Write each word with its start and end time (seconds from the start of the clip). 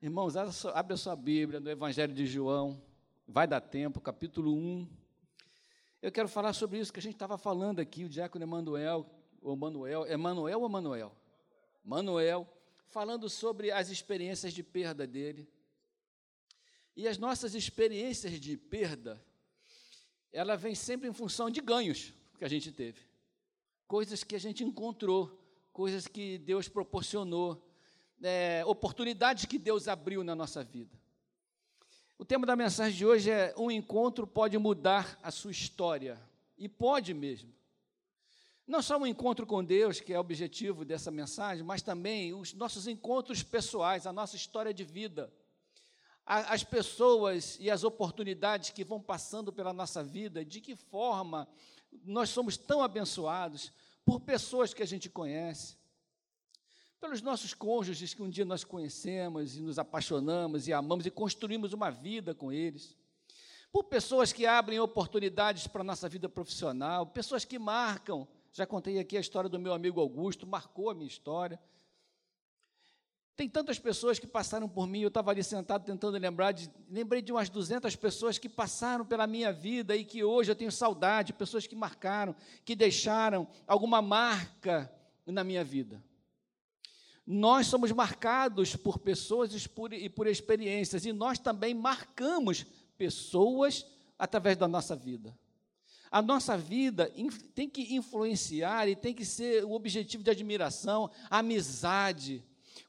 Irmãos, 0.00 0.36
abre 0.36 0.94
a 0.94 0.96
sua 0.96 1.16
Bíblia 1.16 1.58
no 1.58 1.68
Evangelho 1.68 2.14
de 2.14 2.24
João, 2.24 2.80
vai 3.26 3.48
dar 3.48 3.60
tempo, 3.60 4.00
capítulo 4.00 4.54
1. 4.54 4.88
Eu 6.00 6.12
quero 6.12 6.28
falar 6.28 6.52
sobre 6.52 6.78
isso 6.78 6.92
que 6.92 7.00
a 7.00 7.02
gente 7.02 7.14
estava 7.14 7.36
falando 7.36 7.80
aqui, 7.80 8.04
o 8.04 8.08
diácono 8.08 8.44
Emanuel, 8.44 9.04
ou 9.42 9.56
Manuel, 9.56 10.06
Emanuel 10.06 10.60
ou 10.60 10.68
Manuel? 10.68 11.12
Manuel, 11.84 12.46
falando 12.86 13.28
sobre 13.28 13.72
as 13.72 13.88
experiências 13.88 14.52
de 14.52 14.62
perda 14.62 15.04
dele. 15.04 15.50
E 16.94 17.08
as 17.08 17.18
nossas 17.18 17.56
experiências 17.56 18.38
de 18.38 18.56
perda, 18.56 19.20
ela 20.32 20.54
vem 20.54 20.76
sempre 20.76 21.08
em 21.08 21.12
função 21.12 21.50
de 21.50 21.60
ganhos 21.60 22.14
que 22.38 22.44
a 22.44 22.48
gente 22.48 22.70
teve. 22.70 23.00
Coisas 23.88 24.22
que 24.22 24.36
a 24.36 24.40
gente 24.40 24.62
encontrou, 24.62 25.36
coisas 25.72 26.06
que 26.06 26.38
Deus 26.38 26.68
proporcionou, 26.68 27.67
é, 28.22 28.62
oportunidades 28.66 29.44
que 29.44 29.58
Deus 29.58 29.88
abriu 29.88 30.24
na 30.24 30.34
nossa 30.34 30.62
vida. 30.62 30.96
O 32.18 32.24
tema 32.24 32.46
da 32.46 32.56
mensagem 32.56 32.96
de 32.96 33.06
hoje 33.06 33.30
é: 33.30 33.54
um 33.56 33.70
encontro 33.70 34.26
pode 34.26 34.56
mudar 34.58 35.18
a 35.22 35.30
sua 35.30 35.50
história. 35.50 36.20
E 36.56 36.68
pode 36.68 37.14
mesmo. 37.14 37.54
Não 38.66 38.82
só 38.82 38.98
um 38.98 39.06
encontro 39.06 39.46
com 39.46 39.64
Deus, 39.64 40.00
que 40.00 40.12
é 40.12 40.16
o 40.16 40.20
objetivo 40.20 40.84
dessa 40.84 41.10
mensagem, 41.10 41.64
mas 41.64 41.80
também 41.80 42.34
os 42.34 42.52
nossos 42.52 42.86
encontros 42.86 43.42
pessoais, 43.42 44.06
a 44.06 44.12
nossa 44.12 44.36
história 44.36 44.74
de 44.74 44.84
vida 44.84 45.32
as 46.28 46.62
pessoas 46.62 47.56
e 47.58 47.70
as 47.70 47.84
oportunidades 47.84 48.68
que 48.68 48.84
vão 48.84 49.00
passando 49.00 49.50
pela 49.50 49.72
nossa 49.72 50.04
vida, 50.04 50.44
de 50.44 50.60
que 50.60 50.76
forma 50.76 51.48
nós 52.04 52.28
somos 52.28 52.58
tão 52.58 52.82
abençoados 52.82 53.72
por 54.04 54.20
pessoas 54.20 54.74
que 54.74 54.82
a 54.82 54.86
gente 54.86 55.08
conhece, 55.08 55.74
pelos 57.00 57.22
nossos 57.22 57.54
cônjuges 57.54 58.12
que 58.12 58.22
um 58.22 58.28
dia 58.28 58.44
nós 58.44 58.64
conhecemos 58.64 59.56
e 59.56 59.62
nos 59.62 59.78
apaixonamos 59.78 60.66
e 60.66 60.72
amamos 60.72 61.06
e 61.06 61.10
construímos 61.10 61.72
uma 61.72 61.90
vida 61.90 62.34
com 62.34 62.52
eles, 62.52 62.96
por 63.70 63.84
pessoas 63.84 64.32
que 64.32 64.46
abrem 64.46 64.80
oportunidades 64.80 65.66
para 65.66 65.82
a 65.82 65.84
nossa 65.84 66.08
vida 66.08 66.28
profissional, 66.28 67.06
pessoas 67.06 67.44
que 67.44 67.58
marcam. 67.58 68.26
Já 68.52 68.66
contei 68.66 68.98
aqui 68.98 69.16
a 69.16 69.20
história 69.20 69.48
do 69.48 69.58
meu 69.58 69.72
amigo 69.72 70.00
Augusto, 70.00 70.46
marcou 70.46 70.90
a 70.90 70.94
minha 70.94 71.06
história. 71.06 71.60
Tem 73.36 73.48
tantas 73.48 73.78
pessoas 73.78 74.18
que 74.18 74.26
passaram 74.26 74.68
por 74.68 74.88
mim, 74.88 75.02
eu 75.02 75.08
estava 75.08 75.30
ali 75.30 75.44
sentado 75.44 75.84
tentando 75.84 76.18
lembrar, 76.18 76.50
de, 76.50 76.68
lembrei 76.90 77.22
de 77.22 77.30
umas 77.30 77.48
200 77.48 77.94
pessoas 77.94 78.36
que 78.36 78.48
passaram 78.48 79.06
pela 79.06 79.28
minha 79.28 79.52
vida 79.52 79.94
e 79.94 80.04
que 80.04 80.24
hoje 80.24 80.50
eu 80.50 80.56
tenho 80.56 80.72
saudade, 80.72 81.32
pessoas 81.32 81.64
que 81.64 81.76
marcaram, 81.76 82.34
que 82.64 82.74
deixaram 82.74 83.46
alguma 83.64 84.02
marca 84.02 84.92
na 85.24 85.44
minha 85.44 85.62
vida. 85.62 86.02
Nós 87.30 87.66
somos 87.66 87.92
marcados 87.92 88.74
por 88.74 88.98
pessoas 88.98 89.52
e 89.52 90.08
por, 90.08 90.26
experiências, 90.26 91.04
e 91.04 91.12
nós 91.12 91.38
também 91.38 91.74
marcamos 91.74 92.64
pessoas 92.96 93.84
através 94.18 94.56
da 94.56 94.66
nossa 94.66 94.96
vida. 94.96 95.38
A 96.10 96.22
nossa 96.22 96.56
vida 96.56 97.12
tem 97.54 97.68
que 97.68 97.94
influenciar 97.94 98.88
e 98.88 98.96
tem 98.96 99.12
que 99.12 99.26
ser 99.26 99.62
o 99.62 99.72
objetivo 99.72 100.24
de 100.24 100.30
admiração, 100.30 101.10
amizade, 101.28 102.42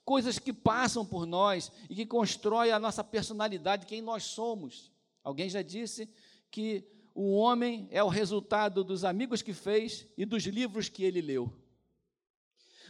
coisas 0.05 0.39
que 0.39 0.53
passam 0.53 1.05
por 1.05 1.25
nós 1.25 1.69
e 1.89 1.95
que 1.95 2.05
constroem 2.05 2.71
a 2.71 2.79
nossa 2.79 3.03
personalidade, 3.03 3.85
quem 3.85 4.01
nós 4.01 4.23
somos. 4.23 4.89
Alguém 5.21 5.49
já 5.49 5.61
disse 5.61 6.07
que 6.49 6.87
o 7.13 7.35
homem 7.35 7.89
é 7.91 8.01
o 8.01 8.07
resultado 8.07 8.85
dos 8.85 9.03
amigos 9.03 9.41
que 9.41 9.51
fez 9.51 10.07
e 10.17 10.23
dos 10.23 10.45
livros 10.45 10.87
que 10.87 11.03
ele 11.03 11.19
leu. 11.19 11.53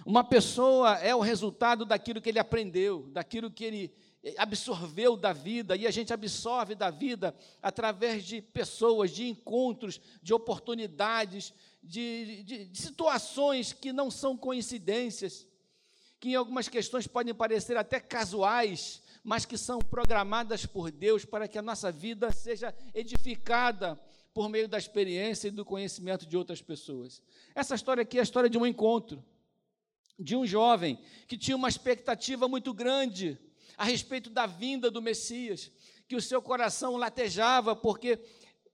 Uma 0.09 0.23
pessoa 0.23 0.95
é 0.95 1.13
o 1.13 1.19
resultado 1.19 1.85
daquilo 1.85 2.19
que 2.19 2.29
ele 2.29 2.39
aprendeu, 2.39 3.07
daquilo 3.11 3.51
que 3.51 3.63
ele 3.63 3.93
absorveu 4.39 5.15
da 5.15 5.31
vida, 5.31 5.75
e 5.75 5.85
a 5.85 5.91
gente 5.91 6.11
absorve 6.11 6.73
da 6.73 6.89
vida 6.89 7.35
através 7.61 8.23
de 8.23 8.41
pessoas, 8.41 9.11
de 9.11 9.27
encontros, 9.27 10.01
de 10.19 10.33
oportunidades, 10.33 11.53
de, 11.83 12.41
de, 12.43 12.65
de 12.65 12.81
situações 12.81 13.71
que 13.71 13.93
não 13.93 14.09
são 14.09 14.35
coincidências 14.35 15.47
que 16.19 16.29
em 16.29 16.35
algumas 16.35 16.67
questões 16.67 17.05
podem 17.05 17.35
parecer 17.35 17.77
até 17.77 17.99
casuais, 17.99 19.03
mas 19.23 19.45
que 19.45 19.59
são 19.59 19.77
programadas 19.77 20.65
por 20.65 20.89
Deus 20.89 21.23
para 21.23 21.47
que 21.47 21.59
a 21.59 21.61
nossa 21.61 21.91
vida 21.91 22.31
seja 22.31 22.73
edificada 22.95 23.95
por 24.33 24.49
meio 24.49 24.67
da 24.67 24.79
experiência 24.79 25.49
e 25.49 25.51
do 25.51 25.63
conhecimento 25.63 26.25
de 26.25 26.35
outras 26.35 26.63
pessoas. 26.63 27.21
Essa 27.53 27.75
história 27.75 28.01
aqui 28.01 28.17
é 28.17 28.21
a 28.21 28.23
história 28.23 28.49
de 28.49 28.57
um 28.57 28.65
encontro 28.65 29.23
de 30.19 30.35
um 30.35 30.45
jovem 30.45 30.99
que 31.27 31.37
tinha 31.37 31.55
uma 31.55 31.69
expectativa 31.69 32.47
muito 32.47 32.73
grande 32.73 33.39
a 33.77 33.85
respeito 33.85 34.29
da 34.29 34.45
vinda 34.45 34.91
do 34.91 35.01
Messias, 35.01 35.71
que 36.07 36.15
o 36.15 36.21
seu 36.21 36.41
coração 36.41 36.97
latejava 36.97 37.75
porque 37.75 38.19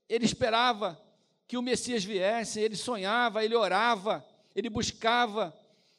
ele 0.09 0.25
esperava 0.25 0.99
que 1.47 1.57
o 1.57 1.61
Messias 1.61 2.03
viesse, 2.03 2.59
ele 2.59 2.75
sonhava, 2.75 3.45
ele 3.45 3.55
orava, 3.55 4.25
ele 4.55 4.69
buscava, 4.69 5.55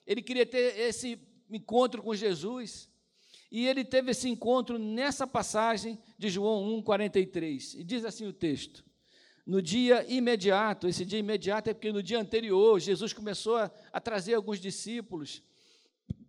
ele 0.07 0.23
queria 0.23 0.47
ter 0.47 0.79
esse 0.81 1.21
encontro 1.51 2.03
com 2.03 2.15
Jesus. 2.15 2.89
E 3.51 3.67
ele 3.67 3.85
teve 3.85 4.11
esse 4.11 4.29
encontro 4.29 4.79
nessa 4.79 5.27
passagem 5.27 5.99
de 6.19 6.29
João 6.29 6.83
1,43. 6.83 7.79
E 7.79 7.85
diz 7.85 8.05
assim 8.05 8.27
o 8.27 8.33
texto: 8.33 8.85
No 9.47 9.63
dia 9.63 10.05
imediato, 10.09 10.89
esse 10.89 11.05
dia 11.05 11.21
imediato 11.21 11.71
é 11.71 11.75
porque 11.75 11.93
no 11.93 12.03
dia 12.03 12.19
anterior, 12.19 12.81
Jesus 12.81 13.13
começou 13.13 13.57
a, 13.57 13.71
a 13.93 14.01
trazer 14.01 14.35
alguns 14.35 14.59
discípulos 14.59 15.41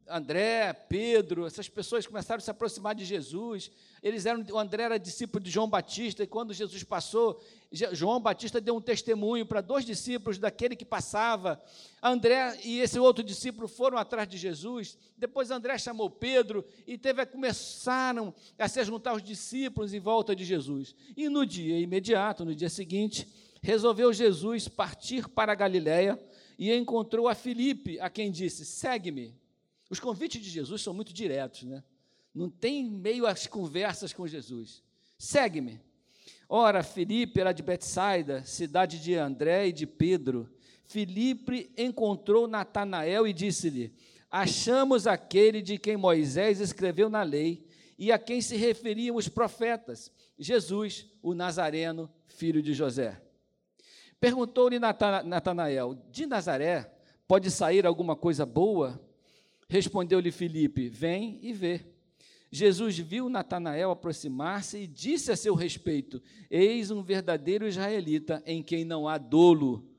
André, 0.10 0.72
Pedro, 0.74 1.46
essas 1.46 1.68
pessoas 1.68 2.08
começaram 2.08 2.38
a 2.38 2.42
se 2.42 2.50
aproximar 2.50 2.96
de 2.96 3.04
Jesus. 3.04 3.72
Eles 4.02 4.26
eram, 4.26 4.46
o 4.52 4.58
André 4.58 4.84
era 4.84 4.98
discípulo 4.98 5.44
de 5.44 5.50
João 5.50 5.70
Batista, 5.70 6.24
e 6.24 6.28
quando 6.28 6.54
Jesus 6.54 6.84
passou, 6.84 7.42
João 7.72 8.20
Batista 8.20 8.62
deu 8.62 8.76
um 8.76 8.82
testemunho 8.82 9.46
para 9.46 9.60
dois 9.60 9.84
discípulos 9.84 10.38
daquele 10.38 10.76
que 10.76 10.86
passava. 10.86 11.62
André 12.02 12.58
e 12.64 12.80
esse 12.80 12.98
outro 13.00 13.24
discípulo 13.24 13.68
foram 13.68 13.98
atrás 13.98 14.28
de 14.28 14.38
Jesus. 14.38 14.98
Depois 15.18 15.52
André 15.52 15.78
chamou 15.78 16.10
Pedro 16.10 16.64
e 16.86 16.98
teve 16.98 17.26
começaram 17.26 18.34
a 18.58 18.68
se 18.68 18.84
juntar 18.86 19.14
os 19.14 19.24
discípulos 19.24 19.94
em 19.94 20.00
volta 20.00 20.36
de 20.36 20.46
Jesus. 20.46 20.96
E 21.16 21.28
no 21.28 21.46
dia 21.46 21.78
imediato, 21.80 22.46
no 22.46 22.56
dia 22.56 22.70
seguinte, 22.70 23.28
resolveu 23.62 24.14
Jesus 24.14 24.68
partir 24.68 25.28
para 25.28 25.52
a 25.52 25.56
Galiléia 25.56 26.18
e 26.58 26.74
encontrou 26.74 27.28
a 27.28 27.36
Filipe, 27.36 28.00
a 28.00 28.10
quem 28.10 28.32
disse: 28.32 28.66
"Segue-me". 28.66 29.47
Os 29.90 30.00
convites 30.00 30.42
de 30.42 30.50
Jesus 30.50 30.82
são 30.82 30.94
muito 30.94 31.14
diretos, 31.14 31.64
né? 31.64 31.84
Não 32.34 32.50
tem 32.50 32.90
meio 32.90 33.26
às 33.26 33.48
conversas 33.48 34.14
com 34.14 34.28
Jesus. 34.28 34.84
Segue-me. 35.18 35.80
Ora, 36.50 36.84
Filipe 36.84 37.40
era 37.40 37.52
de 37.52 37.64
Betsaida, 37.64 38.44
cidade 38.44 39.00
de 39.02 39.16
André 39.16 39.68
e 39.68 39.74
de 39.74 39.88
Pedro. 39.88 40.50
Filipe 40.86 41.72
encontrou 41.78 42.48
Natanael 42.48 43.28
e 43.28 43.34
disse-lhe: 43.34 43.94
Achamos 44.30 45.08
aquele 45.08 45.62
de 45.62 45.78
quem 45.78 45.98
Moisés 45.98 46.60
escreveu 46.60 47.10
na 47.10 47.24
lei 47.24 47.68
e 47.98 48.12
a 48.12 48.20
quem 48.20 48.42
se 48.42 48.56
referiam 48.56 49.16
os 49.16 49.28
profetas, 49.28 50.12
Jesus, 50.38 51.08
o 51.22 51.34
Nazareno, 51.34 52.10
filho 52.28 52.62
de 52.62 52.74
José. 52.74 53.22
Perguntou-lhe 54.20 54.80
Natanael: 54.80 55.96
De 56.12 56.26
Nazaré 56.26 56.94
pode 57.28 57.50
sair 57.52 57.86
alguma 57.86 58.16
coisa 58.16 58.46
boa? 58.46 59.02
Respondeu-lhe 59.70 60.32
Filipe: 60.32 60.88
Vem 60.88 61.40
e 61.42 61.54
vê. 61.54 61.82
Jesus 62.50 62.98
viu 62.98 63.28
Natanael 63.28 63.92
aproximar-se 63.92 64.78
e 64.78 64.88
disse 64.88 65.32
a 65.32 65.36
seu 65.36 65.54
respeito: 65.54 66.22
Eis 66.50 66.92
um 66.92 67.04
verdadeiro 67.04 67.68
israelita 67.68 68.42
em 68.46 68.64
quem 68.64 68.86
não 68.86 69.08
há 69.08 69.18
dolo. 69.18 69.90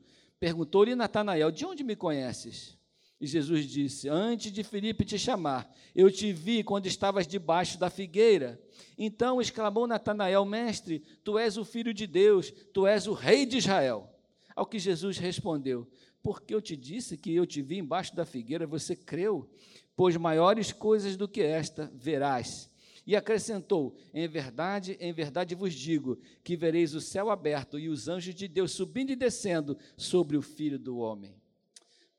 Perguntou-lhe 0.41 0.95
Natanael: 0.95 1.51
De 1.51 1.67
onde 1.67 1.85
me 1.85 1.95
conheces? 1.95 2.79
E 3.21 3.27
Jesus 3.27 3.67
disse: 3.67 4.09
Antes 4.09 4.51
de 4.51 4.63
Filipe 4.65 5.05
te 5.05 5.19
chamar, 5.19 5.71
eu 5.95 6.11
te 6.11 6.33
vi 6.33 6.63
quando 6.63 6.87
estavas 6.87 7.27
debaixo 7.27 7.79
da 7.79 7.91
figueira. 7.91 8.61
Então 8.97 9.41
exclamou 9.41 9.87
Natanael: 9.87 10.45
Mestre, 10.45 11.01
tu 11.23 11.37
és 11.37 11.59
o 11.59 11.65
filho 11.65 11.93
de 11.93 12.07
Deus, 12.07 12.51
tu 12.73 12.87
és 12.87 13.07
o 13.07 13.13
rei 13.13 13.45
de 13.45 13.59
Israel. 13.59 14.09
Ao 14.57 14.65
que 14.65 14.79
Jesus 14.79 15.19
respondeu: 15.19 15.87
porque 16.29 16.55
eu 16.55 16.61
te 16.61 16.77
disse 16.77 17.17
que 17.17 17.35
eu 17.35 17.47
te 17.47 17.63
vi 17.63 17.79
embaixo 17.79 18.15
da 18.15 18.27
figueira, 18.27 18.67
você 18.67 18.95
creu? 18.95 19.49
Pois 19.97 20.15
maiores 20.15 20.73
coisas 20.73 21.17
do 21.17 21.27
que 21.27 21.41
esta 21.41 21.91
verás. 21.95 22.71
E 23.07 23.17
acrescentou: 23.17 23.97
Em 24.13 24.29
verdade, 24.29 24.99
em 25.01 25.11
verdade 25.11 25.55
vos 25.55 25.73
digo 25.73 26.19
que 26.45 26.55
vereis 26.55 26.95
o 26.95 27.01
céu 27.01 27.31
aberto 27.31 27.79
e 27.79 27.89
os 27.89 28.09
anjos 28.09 28.35
de 28.35 28.47
Deus 28.47 28.73
subindo 28.73 29.09
e 29.09 29.17
descendo 29.17 29.79
sobre 29.97 30.37
o 30.37 30.43
filho 30.43 30.79
do 30.79 30.99
homem. 30.99 31.35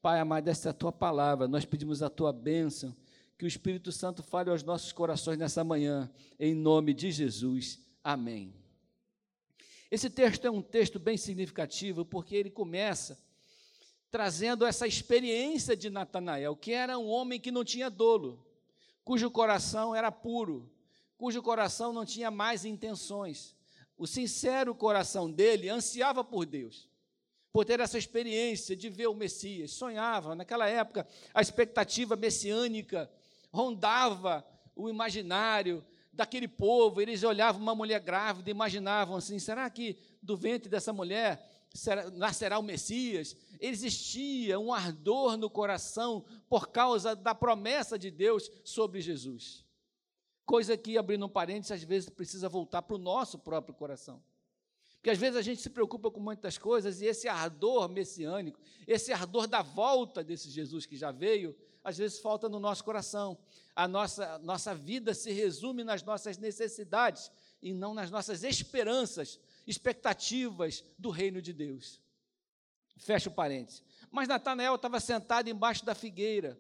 Pai 0.02 0.20
amado, 0.20 0.48
essa 0.48 0.70
é 0.70 0.72
a 0.72 0.74
tua 0.74 0.92
palavra, 0.92 1.48
nós 1.48 1.64
pedimos 1.64 2.02
a 2.02 2.10
tua 2.10 2.34
bênção, 2.34 2.96
que 3.38 3.46
o 3.46 3.48
Espírito 3.48 3.92
Santo 3.92 4.24
fale 4.24 4.50
aos 4.50 4.64
nossos 4.64 4.92
corações 4.92 5.38
nessa 5.38 5.64
manhã, 5.64 6.10
em 6.40 6.56
nome 6.56 6.96
de 6.96 7.12
Jesus. 7.12 7.80
Amém. 8.04 8.56
Esse 9.92 10.10
texto 10.10 10.46
é 10.46 10.50
um 10.50 10.64
texto 10.64 10.98
bem 10.98 11.16
significativo, 11.16 12.04
porque 12.04 12.36
ele 12.36 12.50
começa 12.50 13.29
trazendo 14.12 14.66
essa 14.66 14.88
experiência 14.88 15.76
de 15.76 15.90
Natanael, 15.90 16.56
que 16.56 16.72
era 16.72 16.98
um 16.98 17.08
homem 17.08 17.40
que 17.40 17.52
não 17.52 17.64
tinha 17.64 17.90
dolo, 17.90 18.46
cujo 19.04 19.30
coração 19.30 19.96
era 19.96 20.12
puro, 20.12 20.72
cujo 21.18 21.42
coração 21.42 21.94
não 21.94 22.06
tinha 22.06 22.32
mais 22.32 22.66
intenções. 22.66 23.56
O 23.98 24.08
sincero 24.08 24.74
coração 24.74 25.30
dele 25.30 25.70
ansiava 25.70 26.24
por 26.24 26.46
Deus, 26.46 26.88
por 27.52 27.66
ter 27.66 27.80
essa 27.80 27.98
experiência 27.98 28.76
de 28.76 28.90
ver 28.90 29.08
o 29.08 29.14
Messias. 29.14 29.72
Sonhava, 29.72 30.36
naquela 30.36 30.68
época, 30.68 31.08
a 31.34 31.42
expectativa 31.42 32.16
messiânica 32.16 33.12
rondava 33.52 34.46
o 34.76 34.90
imaginário 34.90 35.86
daquele 36.14 36.48
povo. 36.48 37.02
Eles 37.02 37.24
olhavam 37.24 37.62
uma 37.62 37.76
mulher 37.76 38.00
grávida 38.00 38.50
e 38.50 38.52
imaginavam 38.52 39.18
assim: 39.18 39.38
será 39.38 39.70
que 39.70 39.98
do 40.22 40.38
ventre 40.38 40.70
dessa 40.70 40.94
mulher 40.94 41.59
será, 41.74 42.10
nascerá 42.12 42.58
o 42.60 42.64
Messias? 42.64 43.36
Existia 43.60 44.60
um 44.60 44.74
ardor 44.74 45.38
no 45.38 45.50
coração 45.50 46.26
por 46.48 46.70
causa 46.70 47.16
da 47.16 47.36
promessa 47.36 47.98
de 47.98 48.10
Deus 48.10 48.50
sobre 48.64 49.02
Jesus. 49.02 49.66
Coisa 50.46 50.76
que, 50.76 50.98
abrindo 50.98 51.26
um 51.26 51.30
parênteses, 51.30 51.72
às 51.72 51.84
vezes 51.84 52.10
precisa 52.10 52.50
voltar 52.50 52.82
para 52.82 52.96
o 52.96 53.00
nosso 53.00 53.38
próprio 53.38 53.76
coração. 53.76 54.22
Porque 54.96 55.12
às 55.12 55.18
vezes 55.18 55.38
a 55.38 55.42
gente 55.42 55.62
se 55.62 55.70
preocupa 55.70 56.12
com 56.12 56.20
muitas 56.20 56.58
coisas 56.58 57.00
e 57.00 57.06
esse 57.06 57.28
ardor 57.28 57.88
messiânico, 57.88 58.60
esse 58.86 59.14
ardor 59.14 59.48
da 59.48 59.62
volta 59.62 60.22
desse 60.22 60.50
Jesus 60.50 60.86
que 60.86 60.98
já 60.98 61.10
veio, 61.10 61.56
às 61.82 61.98
vezes 61.98 62.20
falta 62.20 62.50
no 62.50 62.60
nosso 62.60 62.84
coração. 62.84 63.38
A 63.74 63.88
nossa, 63.88 64.38
nossa 64.40 64.76
vida 64.76 65.14
se 65.14 65.32
resume 65.32 65.86
nas 65.86 66.04
nossas 66.04 66.38
necessidades 66.38 67.32
e 67.62 67.74
não 67.74 67.94
nas 67.94 68.12
nossas 68.12 68.44
esperanças, 68.44 69.40
expectativas 69.70 70.84
do 70.98 71.10
reino 71.10 71.42
de 71.42 71.54
Deus. 71.54 72.02
Fecha 72.98 73.30
o 73.30 73.34
parênteses. 73.34 73.84
Mas 74.12 74.28
Natanael 74.28 74.76
estava 74.76 75.00
sentado 75.00 75.50
embaixo 75.50 75.86
da 75.86 75.94
figueira, 75.94 76.60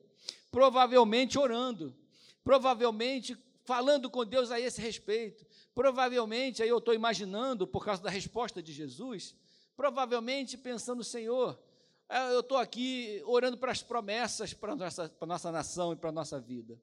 provavelmente 0.51 1.37
orando, 1.37 1.95
provavelmente 2.43 3.37
falando 3.63 4.09
com 4.09 4.25
Deus 4.25 4.51
a 4.51 4.59
esse 4.59 4.79
respeito. 4.79 5.45
Provavelmente, 5.73 6.61
aí 6.61 6.69
eu 6.69 6.77
estou 6.77 6.93
imaginando, 6.93 7.67
por 7.67 7.83
causa 7.83 8.01
da 8.01 8.09
resposta 8.09 8.61
de 8.61 8.71
Jesus, 8.71 9.35
provavelmente 9.75 10.57
pensando, 10.57 11.03
Senhor, 11.03 11.59
eh, 12.07 12.33
eu 12.33 12.41
estou 12.41 12.57
aqui 12.57 13.21
orando 13.25 13.57
para 13.57 13.71
as 13.71 13.81
promessas 13.81 14.53
para 14.53 14.73
a 14.73 14.75
nossa, 14.75 15.09
para 15.09 15.27
nossa 15.27 15.51
nação 15.51 15.93
e 15.93 15.95
para 15.95 16.09
a 16.09 16.13
nossa 16.13 16.39
vida. 16.39 16.79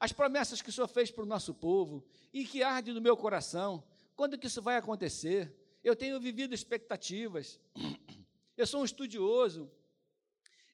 As 0.00 0.12
promessas 0.12 0.60
que 0.60 0.70
o 0.70 0.72
Senhor 0.72 0.88
fez 0.88 1.10
para 1.10 1.22
o 1.22 1.26
nosso 1.26 1.54
povo 1.54 2.04
e 2.32 2.44
que 2.44 2.62
arde 2.62 2.92
no 2.92 3.00
meu 3.00 3.16
coração. 3.16 3.82
Quando 4.16 4.38
que 4.38 4.46
isso 4.46 4.62
vai 4.62 4.76
acontecer? 4.76 5.54
Eu 5.82 5.96
tenho 5.96 6.20
vivido 6.20 6.54
expectativas. 6.54 7.60
Eu 8.56 8.66
sou 8.66 8.82
um 8.82 8.84
estudioso. 8.84 9.70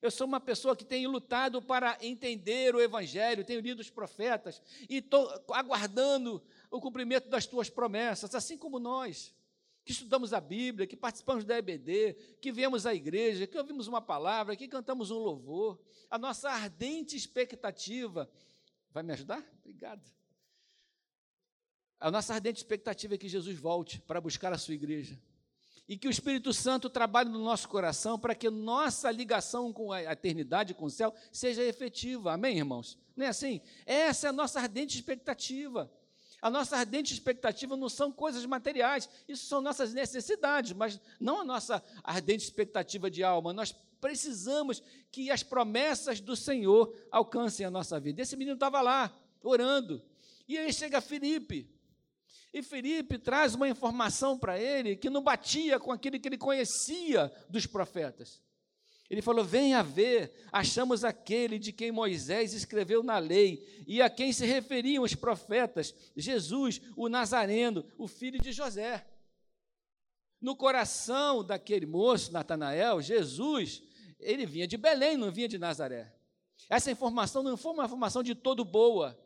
Eu 0.02 0.10
sou 0.10 0.26
uma 0.26 0.40
pessoa 0.40 0.74
que 0.74 0.84
tem 0.84 1.06
lutado 1.06 1.60
para 1.60 1.98
entender 2.00 2.74
o 2.74 2.80
Evangelho, 2.80 3.44
tenho 3.44 3.60
lido 3.60 3.80
os 3.80 3.90
profetas 3.90 4.62
e 4.88 4.96
estou 4.96 5.28
aguardando 5.50 6.42
o 6.70 6.80
cumprimento 6.80 7.28
das 7.28 7.46
tuas 7.46 7.68
promessas, 7.68 8.34
assim 8.34 8.56
como 8.56 8.78
nós, 8.78 9.34
que 9.84 9.92
estudamos 9.92 10.32
a 10.32 10.40
Bíblia, 10.40 10.86
que 10.86 10.96
participamos 10.96 11.44
da 11.44 11.58
EBD, 11.58 12.14
que 12.40 12.50
viemos 12.50 12.86
à 12.86 12.94
igreja, 12.94 13.46
que 13.46 13.58
ouvimos 13.58 13.88
uma 13.88 14.00
palavra, 14.00 14.56
que 14.56 14.68
cantamos 14.68 15.10
um 15.10 15.18
louvor. 15.18 15.78
A 16.10 16.16
nossa 16.16 16.50
ardente 16.50 17.14
expectativa. 17.14 18.30
Vai 18.92 19.02
me 19.02 19.12
ajudar? 19.12 19.44
Obrigado. 19.60 20.19
A 22.00 22.10
nossa 22.10 22.32
ardente 22.32 22.56
expectativa 22.56 23.14
é 23.14 23.18
que 23.18 23.28
Jesus 23.28 23.58
volte 23.58 24.00
para 24.00 24.20
buscar 24.20 24.52
a 24.52 24.58
sua 24.58 24.74
igreja 24.74 25.18
e 25.86 25.98
que 25.98 26.06
o 26.06 26.10
Espírito 26.10 26.54
Santo 26.54 26.88
trabalhe 26.88 27.28
no 27.28 27.42
nosso 27.44 27.68
coração 27.68 28.16
para 28.18 28.34
que 28.34 28.48
nossa 28.48 29.10
ligação 29.10 29.72
com 29.72 29.92
a 29.92 30.00
eternidade, 30.04 30.72
com 30.72 30.84
o 30.84 30.90
céu, 30.90 31.12
seja 31.32 31.64
efetiva. 31.64 32.32
Amém, 32.32 32.58
irmãos? 32.58 32.96
Não 33.16 33.26
é 33.26 33.28
assim? 33.28 33.60
Essa 33.84 34.28
é 34.28 34.30
a 34.30 34.32
nossa 34.32 34.60
ardente 34.60 34.94
expectativa. 34.94 35.92
A 36.40 36.48
nossa 36.48 36.76
ardente 36.76 37.12
expectativa 37.12 37.76
não 37.76 37.88
são 37.88 38.10
coisas 38.10 38.46
materiais, 38.46 39.10
isso 39.28 39.46
são 39.46 39.60
nossas 39.60 39.92
necessidades, 39.92 40.72
mas 40.72 40.98
não 41.18 41.40
a 41.40 41.44
nossa 41.44 41.82
ardente 42.02 42.44
expectativa 42.44 43.10
de 43.10 43.22
alma. 43.22 43.52
Nós 43.52 43.74
precisamos 44.00 44.82
que 45.10 45.30
as 45.30 45.42
promessas 45.42 46.20
do 46.20 46.34
Senhor 46.34 46.94
alcancem 47.10 47.66
a 47.66 47.70
nossa 47.70 48.00
vida. 48.00 48.22
Esse 48.22 48.36
menino 48.36 48.54
estava 48.54 48.80
lá, 48.80 49.12
orando, 49.42 50.00
e 50.48 50.56
aí 50.56 50.72
chega 50.72 51.00
Felipe, 51.00 51.68
e 52.52 52.62
Felipe 52.62 53.16
traz 53.16 53.54
uma 53.54 53.68
informação 53.68 54.36
para 54.38 54.58
ele 54.58 54.96
que 54.96 55.08
não 55.08 55.22
batia 55.22 55.78
com 55.78 55.92
aquilo 55.92 56.18
que 56.18 56.28
ele 56.28 56.38
conhecia 56.38 57.32
dos 57.48 57.64
profetas. 57.64 58.42
Ele 59.08 59.22
falou: 59.22 59.44
Venha 59.44 59.82
ver, 59.82 60.32
achamos 60.52 61.04
aquele 61.04 61.58
de 61.58 61.72
quem 61.72 61.92
Moisés 61.92 62.52
escreveu 62.52 63.02
na 63.02 63.18
lei 63.18 63.84
e 63.86 64.02
a 64.02 64.10
quem 64.10 64.32
se 64.32 64.44
referiam 64.44 65.04
os 65.04 65.14
profetas, 65.14 65.94
Jesus, 66.16 66.80
o 66.96 67.08
Nazareno, 67.08 67.84
o 67.96 68.08
filho 68.08 68.40
de 68.40 68.52
José. 68.52 69.06
No 70.40 70.56
coração 70.56 71.44
daquele 71.44 71.86
moço, 71.86 72.32
Natanael, 72.32 73.00
Jesus, 73.02 73.82
ele 74.18 74.46
vinha 74.46 74.66
de 74.66 74.76
Belém, 74.76 75.16
não 75.16 75.30
vinha 75.30 75.48
de 75.48 75.58
Nazaré. 75.58 76.12
Essa 76.68 76.90
informação 76.90 77.42
não 77.42 77.56
foi 77.56 77.72
uma 77.72 77.84
informação 77.84 78.22
de 78.22 78.34
todo 78.34 78.64
boa 78.64 79.18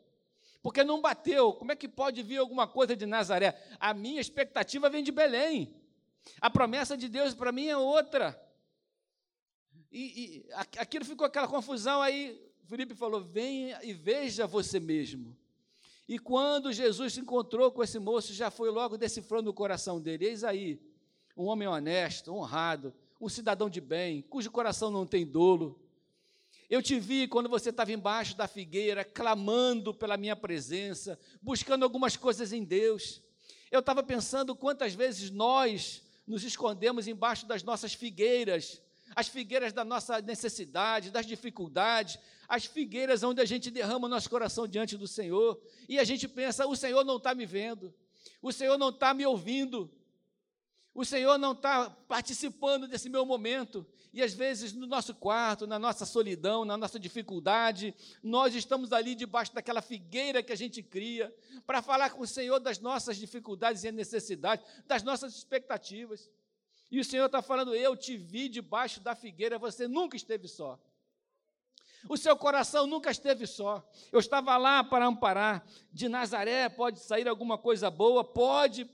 porque 0.65 0.83
não 0.83 0.99
bateu. 0.99 1.53
Como 1.53 1.71
é 1.71 1.75
que 1.75 1.87
pode 1.87 2.23
vir 2.23 2.37
alguma 2.37 2.67
coisa 2.67 2.95
de 2.95 3.05
Nazaré? 3.05 3.55
A 3.79 3.93
minha 3.93 4.19
expectativa 4.19 4.89
vem 4.89 5.03
de 5.03 5.11
Belém. 5.11 5.71
A 6.41 6.49
promessa 6.49 6.97
de 6.97 7.07
Deus 7.07 7.35
para 7.35 7.51
mim 7.51 7.67
é 7.67 7.77
outra. 7.77 8.35
E, 9.91 10.01
e 10.47 10.53
aquilo 10.79 11.05
ficou 11.05 11.27
aquela 11.27 11.47
confusão. 11.47 12.01
Aí 12.01 12.51
Felipe 12.63 12.95
falou: 12.95 13.21
venha 13.21 13.79
e 13.83 13.93
veja 13.93 14.47
você 14.47 14.79
mesmo. 14.79 15.37
E 16.09 16.17
quando 16.17 16.73
Jesus 16.73 17.13
se 17.13 17.19
encontrou 17.19 17.71
com 17.71 17.83
esse 17.83 17.99
moço, 17.99 18.33
já 18.33 18.49
foi 18.49 18.71
logo 18.71 18.97
decifrando 18.97 19.51
o 19.51 19.53
coração 19.53 20.01
dele. 20.01 20.25
Eis 20.25 20.43
aí, 20.43 20.81
um 21.37 21.43
homem 21.43 21.67
honesto, 21.67 22.33
honrado, 22.33 22.91
um 23.21 23.29
cidadão 23.29 23.69
de 23.69 23.81
bem, 23.81 24.23
cujo 24.23 24.49
coração 24.49 24.89
não 24.89 25.05
tem 25.05 25.27
dolo, 25.27 25.79
eu 26.69 26.81
te 26.81 26.99
vi 26.99 27.27
quando 27.27 27.47
você 27.47 27.69
estava 27.69 27.91
embaixo 27.91 28.35
da 28.35 28.47
figueira, 28.47 29.03
clamando 29.03 29.93
pela 29.93 30.17
minha 30.17 30.35
presença, 30.35 31.19
buscando 31.41 31.83
algumas 31.83 32.17
coisas 32.17 32.51
em 32.51 32.63
Deus. 32.63 33.21
Eu 33.71 33.79
estava 33.79 34.01
pensando 34.01 34.55
quantas 34.55 34.93
vezes 34.93 35.29
nós 35.29 36.03
nos 36.25 36.43
escondemos 36.43 37.07
embaixo 37.07 37.45
das 37.45 37.61
nossas 37.61 37.93
figueiras, 37.93 38.81
as 39.15 39.27
figueiras 39.27 39.71
da 39.71 39.85
nossa 39.85 40.21
necessidade, 40.21 41.11
das 41.11 41.25
dificuldades, 41.25 42.17
as 42.47 42.65
figueiras 42.65 43.21
onde 43.23 43.41
a 43.41 43.45
gente 43.45 43.69
derrama 43.69 44.07
o 44.07 44.09
nosso 44.09 44.29
coração 44.29 44.67
diante 44.67 44.97
do 44.97 45.07
Senhor, 45.07 45.61
e 45.87 45.99
a 45.99 46.03
gente 46.03 46.27
pensa: 46.27 46.65
o 46.65 46.75
Senhor 46.75 47.03
não 47.03 47.17
está 47.17 47.35
me 47.35 47.45
vendo, 47.45 47.93
o 48.41 48.51
Senhor 48.51 48.77
não 48.77 48.89
está 48.89 49.13
me 49.13 49.25
ouvindo, 49.25 49.91
o 50.93 51.05
Senhor 51.05 51.37
não 51.37 51.51
está 51.51 51.89
participando 51.89 52.87
desse 52.87 53.09
meu 53.09 53.25
momento. 53.25 53.85
E 54.15 54.23
às 54.23 54.33
vezes 54.33 54.71
no 54.71 54.87
nosso 54.87 55.13
quarto, 55.13 55.67
na 55.67 55.77
nossa 55.77 56.05
solidão, 56.05 56.63
na 56.63 56.77
nossa 56.77 56.97
dificuldade, 56.97 57.93
nós 58.23 58.55
estamos 58.55 58.93
ali 58.93 59.13
debaixo 59.13 59.53
daquela 59.53 59.81
figueira 59.81 60.41
que 60.41 60.53
a 60.53 60.55
gente 60.55 60.81
cria, 60.81 61.35
para 61.67 61.81
falar 61.81 62.11
com 62.11 62.23
o 62.23 62.27
Senhor 62.27 62.57
das 62.61 62.79
nossas 62.79 63.17
dificuldades 63.17 63.83
e 63.83 63.91
necessidades, 63.91 64.65
das 64.87 65.03
nossas 65.03 65.35
expectativas. 65.35 66.31
E 66.89 66.97
o 66.97 67.03
Senhor 67.03 67.25
está 67.25 67.41
falando: 67.41 67.75
Eu 67.75 67.93
te 67.97 68.15
vi 68.15 68.47
debaixo 68.47 69.01
da 69.01 69.15
figueira, 69.15 69.59
você 69.59 69.85
nunca 69.85 70.15
esteve 70.15 70.47
só. 70.47 70.79
O 72.07 72.15
seu 72.15 72.37
coração 72.37 72.87
nunca 72.87 73.11
esteve 73.11 73.45
só. 73.45 73.85
Eu 74.13 74.21
estava 74.21 74.55
lá 74.55 74.81
para 74.81 75.05
amparar. 75.05 75.67
De 75.91 76.07
Nazaré 76.07 76.69
pode 76.69 77.01
sair 77.01 77.27
alguma 77.27 77.57
coisa 77.57 77.91
boa, 77.91 78.23
pode 78.23 78.89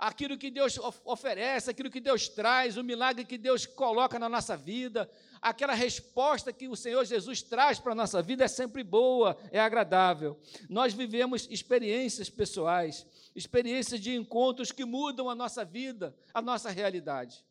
aquilo 0.00 0.38
que 0.38 0.50
Deus 0.50 0.78
oferece, 1.04 1.70
aquilo 1.70 1.90
que 1.90 2.00
Deus 2.00 2.26
traz, 2.26 2.78
o 2.78 2.82
milagre 2.82 3.22
que 3.22 3.36
Deus 3.36 3.66
coloca 3.66 4.18
na 4.18 4.30
nossa 4.30 4.56
vida, 4.56 5.10
aquela 5.42 5.74
resposta 5.74 6.54
que 6.54 6.66
o 6.66 6.74
Senhor 6.74 7.04
Jesus 7.04 7.42
traz 7.42 7.78
para 7.78 7.92
a 7.92 7.94
nossa 7.94 8.22
vida 8.22 8.42
é 8.42 8.48
sempre 8.48 8.82
boa, 8.82 9.36
é 9.52 9.60
agradável. 9.60 10.40
Nós 10.70 10.94
vivemos 10.94 11.46
experiências 11.50 12.30
pessoais, 12.30 13.06
experiências 13.36 14.00
de 14.00 14.16
encontros 14.16 14.72
que 14.72 14.86
mudam 14.86 15.28
a 15.28 15.34
nossa 15.34 15.66
vida, 15.66 16.16
a 16.32 16.40
nossa 16.40 16.70
realidade. 16.70 17.44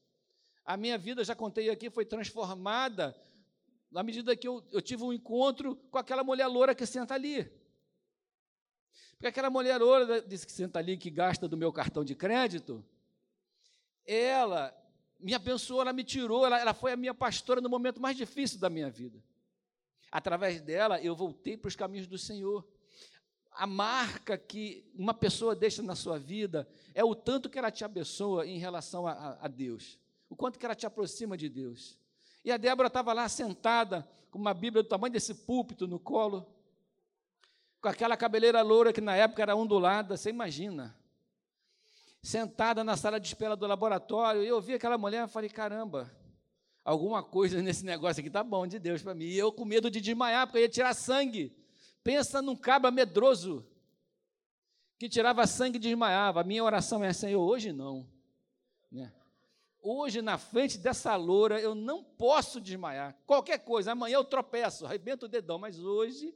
A 0.65 0.75
minha 0.75 0.97
vida, 0.97 1.23
já 1.23 1.35
contei 1.35 1.69
aqui, 1.69 1.91
foi 1.91 2.03
transformada 2.03 3.15
na 3.91 4.01
medida 4.01 4.35
que 4.35 4.47
eu, 4.47 4.63
eu 4.71 4.81
tive 4.81 5.03
um 5.03 5.13
encontro 5.13 5.75
com 5.91 5.99
aquela 5.99 6.23
mulher 6.23 6.47
loura 6.47 6.73
que 6.73 6.85
senta 6.85 7.13
ali. 7.13 7.47
Porque 9.19 9.27
aquela 9.27 9.49
mulher 9.49 9.81
oura 9.81 10.21
disse 10.21 10.45
que 10.45 10.51
senta 10.53 10.79
ali, 10.79 10.95
que 10.95 11.09
gasta 11.09 11.45
do 11.45 11.57
meu 11.57 11.73
cartão 11.73 12.05
de 12.05 12.15
crédito, 12.15 12.81
ela 14.07 14.73
me 15.19 15.33
abençoou, 15.33 15.81
ela 15.81 15.91
me 15.91 16.05
tirou, 16.05 16.45
ela, 16.45 16.57
ela 16.57 16.73
foi 16.73 16.93
a 16.93 16.95
minha 16.95 17.13
pastora 17.13 17.59
no 17.59 17.67
momento 17.67 18.01
mais 18.01 18.15
difícil 18.15 18.57
da 18.57 18.69
minha 18.69 18.89
vida. 18.89 19.21
Através 20.09 20.61
dela, 20.61 21.01
eu 21.01 21.17
voltei 21.17 21.57
para 21.57 21.67
os 21.67 21.75
caminhos 21.75 22.07
do 22.07 22.17
Senhor. 22.17 22.65
A 23.51 23.67
marca 23.67 24.37
que 24.37 24.89
uma 24.95 25.13
pessoa 25.13 25.53
deixa 25.53 25.83
na 25.83 25.95
sua 25.95 26.17
vida 26.17 26.65
é 26.93 27.03
o 27.03 27.13
tanto 27.13 27.49
que 27.49 27.59
ela 27.59 27.69
te 27.69 27.83
abençoa 27.83 28.47
em 28.47 28.57
relação 28.57 29.05
a, 29.05 29.37
a 29.41 29.49
Deus, 29.49 29.99
o 30.29 30.35
quanto 30.35 30.57
que 30.57 30.65
ela 30.65 30.75
te 30.75 30.85
aproxima 30.85 31.35
de 31.35 31.49
Deus. 31.49 31.99
E 32.45 32.53
a 32.53 32.55
Débora 32.55 32.87
estava 32.87 33.11
lá 33.11 33.27
sentada, 33.27 34.09
com 34.31 34.39
uma 34.39 34.53
Bíblia 34.53 34.81
do 34.81 34.87
tamanho 34.87 35.11
desse 35.11 35.33
púlpito 35.33 35.89
no 35.89 35.99
colo, 35.99 36.47
com 37.81 37.87
aquela 37.87 38.17
cabeleira 38.17 38.61
loura 38.61 38.91
que 38.91 39.01
na 39.01 39.15
época 39.15 39.41
era 39.41 39.55
ondulada, 39.55 40.17
você 40.17 40.29
imagina. 40.29 40.95
Sentada 42.21 42.83
na 42.83 42.97
sala 42.97 43.19
de 43.19 43.27
espera 43.27 43.55
do 43.55 43.65
laboratório, 43.65 44.43
eu 44.43 44.59
vi 44.59 44.73
aquela 44.73 44.97
mulher 44.97 45.25
e 45.25 45.31
falei: 45.31 45.49
caramba, 45.49 46.11
alguma 46.83 47.23
coisa 47.23 47.61
nesse 47.63 47.85
negócio 47.85 48.19
aqui 48.19 48.29
tá 48.29 48.43
bom 48.43 48.67
de 48.67 48.77
Deus 48.77 49.01
para 49.01 49.15
mim. 49.15 49.25
E 49.25 49.37
eu 49.37 49.51
com 49.51 49.63
medo 49.63 49.89
de 49.89 50.01
desmaiar, 50.01 50.47
porque 50.47 50.59
ia 50.59 50.69
tirar 50.69 50.93
sangue. 50.93 51.55
Pensa 52.03 52.41
num 52.41 52.55
cabra 52.55 52.91
medroso 52.91 53.65
que 54.97 55.07
tirava 55.07 55.47
sangue 55.47 55.77
e 55.77 55.79
desmaiava. 55.79 56.41
A 56.41 56.43
minha 56.43 56.63
oração 56.63 57.03
é: 57.03 57.13
Senhor, 57.13 57.41
hoje 57.41 57.71
não. 57.71 58.05
Né? 58.91 59.13
Hoje, 59.81 60.21
na 60.21 60.37
frente 60.37 60.77
dessa 60.77 61.15
loura, 61.15 61.61
eu 61.61 61.73
não 61.73 62.03
posso 62.03 62.59
desmaiar. 62.59 63.17
Qualquer 63.25 63.59
coisa, 63.59 63.93
amanhã 63.93 64.15
eu 64.15 64.25
tropeço, 64.25 64.85
arrebento 64.85 65.25
o 65.25 65.29
dedão, 65.29 65.57
mas 65.57 65.79
hoje 65.79 66.35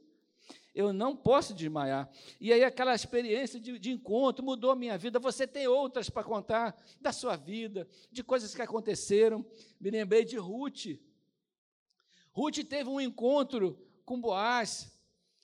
eu 0.74 0.92
não 0.92 1.16
posso 1.16 1.54
desmaiar. 1.54 2.10
E 2.40 2.52
aí, 2.52 2.64
aquela 2.64 2.94
experiência 2.94 3.60
de, 3.60 3.78
de 3.78 3.92
encontro 3.92 4.44
mudou 4.44 4.72
a 4.72 4.76
minha 4.76 4.98
vida. 4.98 5.18
Você 5.20 5.46
tem 5.46 5.68
outras 5.68 6.10
para 6.10 6.24
contar 6.24 6.76
da 7.00 7.12
sua 7.12 7.36
vida, 7.36 7.86
de 8.10 8.24
coisas 8.24 8.54
que 8.54 8.62
aconteceram. 8.62 9.46
Me 9.80 9.90
lembrei 9.90 10.24
de 10.24 10.36
Ruth. 10.36 10.98
Ruth 12.32 12.64
teve 12.68 12.90
um 12.90 13.00
encontro 13.00 13.78
com 14.04 14.20
Boaz, 14.20 14.92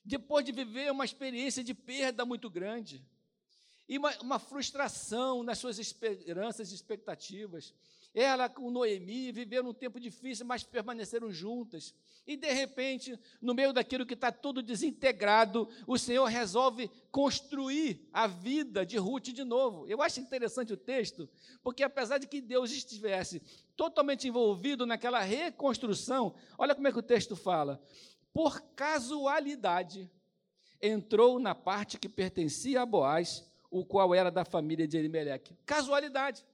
depois 0.05 0.45
de 0.45 0.51
viver 0.51 0.91
uma 0.91 1.05
experiência 1.05 1.63
de 1.63 1.75
perda 1.75 2.25
muito 2.25 2.51
grande 2.51 3.05
e 3.91 3.99
uma, 3.99 4.17
uma 4.21 4.39
frustração 4.39 5.43
nas 5.43 5.59
suas 5.59 5.77
esperanças 5.79 6.71
e 6.71 6.75
expectativas. 6.77 7.75
Ela 8.12 8.49
com 8.49 8.71
Noemi 8.71 9.31
viveram 9.31 9.69
um 9.69 9.75
tempo 9.75 10.00
difícil, 10.00 10.45
mas 10.45 10.64
permaneceram 10.64 11.31
juntas. 11.31 11.95
E 12.26 12.37
de 12.37 12.52
repente, 12.52 13.19
no 13.40 13.55
meio 13.55 13.73
daquilo 13.73 14.05
que 14.05 14.14
está 14.14 14.33
tudo 14.33 14.62
desintegrado, 14.62 15.69
o 15.87 15.97
Senhor 15.97 16.25
resolve 16.25 16.90
construir 17.11 18.09
a 18.12 18.26
vida 18.26 18.85
de 18.85 18.97
Ruth 18.97 19.29
de 19.29 19.45
novo. 19.45 19.87
Eu 19.87 20.02
acho 20.02 20.21
interessante 20.21 20.73
o 20.73 20.76
texto, 20.76 21.29
porque 21.62 21.85
apesar 21.85 22.19
de 22.19 22.26
que 22.26 22.40
Deus 22.40 22.73
estivesse 22.73 23.40
totalmente 23.76 24.26
envolvido 24.26 24.85
naquela 24.85 25.21
reconstrução, 25.21 26.35
olha 26.59 26.75
como 26.75 26.88
é 26.88 26.93
que 26.93 26.99
o 26.99 27.02
texto 27.02 27.37
fala. 27.37 27.81
Por 28.33 28.61
casualidade, 28.75 30.11
entrou 30.83 31.38
na 31.38 31.55
parte 31.55 31.99
que 31.99 32.09
pertencia 32.09 32.83
a 32.83 32.87
Boaz 32.87 33.49
o 33.71 33.85
qual 33.85 34.12
era 34.14 34.31
da 34.31 34.45
família 34.45 34.87
de 34.87 34.97
Elimeleque. 34.97 35.57
Casualidade. 35.64 36.45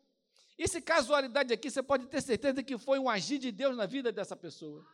Esse 0.59 0.81
casualidade 0.81 1.53
aqui, 1.53 1.71
você 1.71 1.83
pode 1.83 2.07
ter 2.07 2.23
certeza 2.23 2.63
que 2.63 2.79
foi 2.79 2.99
um 2.99 3.09
agir 3.09 3.39
de 3.39 3.53
Deus 3.53 3.77
na 3.77 3.87
vida 3.87 4.11
dessa 4.11 4.35
pessoa. 4.35 4.87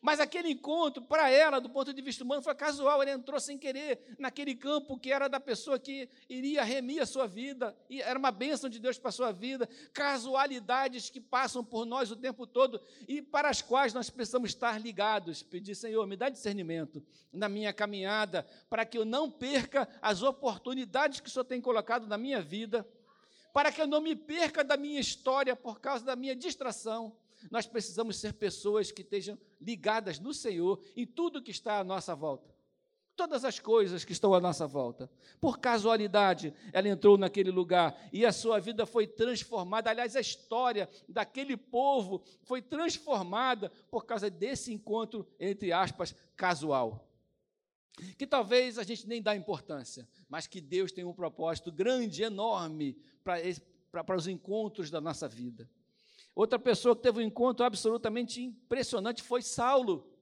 Mas 0.00 0.20
aquele 0.20 0.50
encontro, 0.50 1.02
para 1.02 1.30
ela, 1.30 1.60
do 1.60 1.70
ponto 1.70 1.92
de 1.92 2.02
vista 2.02 2.22
humano, 2.22 2.42
foi 2.42 2.54
casual. 2.54 3.02
Ele 3.02 3.12
entrou 3.12 3.40
sem 3.40 3.58
querer 3.58 4.14
naquele 4.18 4.54
campo 4.54 4.98
que 4.98 5.10
era 5.10 5.28
da 5.28 5.40
pessoa 5.40 5.78
que 5.78 6.08
iria 6.28 6.62
remir 6.62 7.00
a 7.00 7.06
sua 7.06 7.26
vida, 7.26 7.76
e 7.88 8.02
era 8.02 8.18
uma 8.18 8.30
bênção 8.30 8.68
de 8.68 8.78
Deus 8.78 8.98
para 8.98 9.08
a 9.08 9.12
sua 9.12 9.32
vida. 9.32 9.68
Casualidades 9.92 11.10
que 11.10 11.20
passam 11.20 11.64
por 11.64 11.84
nós 11.84 12.10
o 12.10 12.16
tempo 12.16 12.46
todo 12.46 12.80
e 13.08 13.22
para 13.22 13.48
as 13.48 13.62
quais 13.62 13.94
nós 13.94 14.10
precisamos 14.10 14.50
estar 14.50 14.80
ligados. 14.80 15.42
Pedir, 15.42 15.74
Senhor, 15.74 16.06
me 16.06 16.16
dá 16.16 16.28
discernimento 16.28 17.02
na 17.32 17.48
minha 17.48 17.72
caminhada, 17.72 18.46
para 18.68 18.84
que 18.84 18.98
eu 18.98 19.04
não 19.04 19.30
perca 19.30 19.88
as 20.00 20.22
oportunidades 20.22 21.20
que 21.20 21.28
o 21.28 21.32
Senhor 21.32 21.44
tem 21.44 21.60
colocado 21.60 22.06
na 22.06 22.18
minha 22.18 22.40
vida, 22.40 22.86
para 23.56 23.72
que 23.72 23.80
eu 23.80 23.86
não 23.86 24.02
me 24.02 24.14
perca 24.14 24.62
da 24.62 24.76
minha 24.76 25.00
história 25.00 25.56
por 25.56 25.80
causa 25.80 26.04
da 26.04 26.14
minha 26.14 26.36
distração 26.36 27.16
nós 27.50 27.66
precisamos 27.66 28.18
ser 28.18 28.34
pessoas 28.34 28.92
que 28.92 29.00
estejam 29.00 29.38
ligadas 29.58 30.18
no 30.18 30.34
Senhor 30.34 30.78
em 30.94 31.06
tudo 31.06 31.42
que 31.42 31.50
está 31.50 31.78
à 31.78 31.84
nossa 31.84 32.14
volta. 32.14 32.54
Todas 33.14 33.46
as 33.46 33.58
coisas 33.58 34.04
que 34.04 34.12
estão 34.12 34.34
à 34.34 34.40
nossa 34.40 34.66
volta. 34.66 35.10
Por 35.40 35.58
casualidade, 35.58 36.52
ela 36.70 36.86
entrou 36.86 37.16
naquele 37.16 37.50
lugar 37.50 37.98
e 38.12 38.26
a 38.26 38.32
sua 38.32 38.60
vida 38.60 38.84
foi 38.84 39.06
transformada. 39.06 39.88
Aliás, 39.88 40.16
a 40.16 40.20
história 40.20 40.86
daquele 41.08 41.56
povo 41.56 42.22
foi 42.42 42.60
transformada 42.60 43.72
por 43.90 44.04
causa 44.04 44.28
desse 44.28 44.70
encontro, 44.70 45.26
entre 45.40 45.72
aspas, 45.72 46.14
casual. 46.36 47.05
Que 48.18 48.26
talvez 48.26 48.78
a 48.78 48.82
gente 48.82 49.06
nem 49.08 49.22
dá 49.22 49.34
importância, 49.34 50.06
mas 50.28 50.46
que 50.46 50.60
Deus 50.60 50.92
tem 50.92 51.04
um 51.04 51.14
propósito 51.14 51.72
grande, 51.72 52.22
enorme, 52.22 52.96
para, 53.24 54.16
os 54.16 54.28
encontros 54.28 54.90
da 54.90 55.00
nossa 55.00 55.26
vida. 55.26 55.68
Outra 56.34 56.58
pessoa 56.58 56.94
que 56.94 57.02
teve 57.02 57.20
um 57.20 57.22
encontro 57.22 57.64
absolutamente 57.64 58.42
impressionante 58.42 59.22
foi 59.22 59.40
Saulo. 59.40 60.12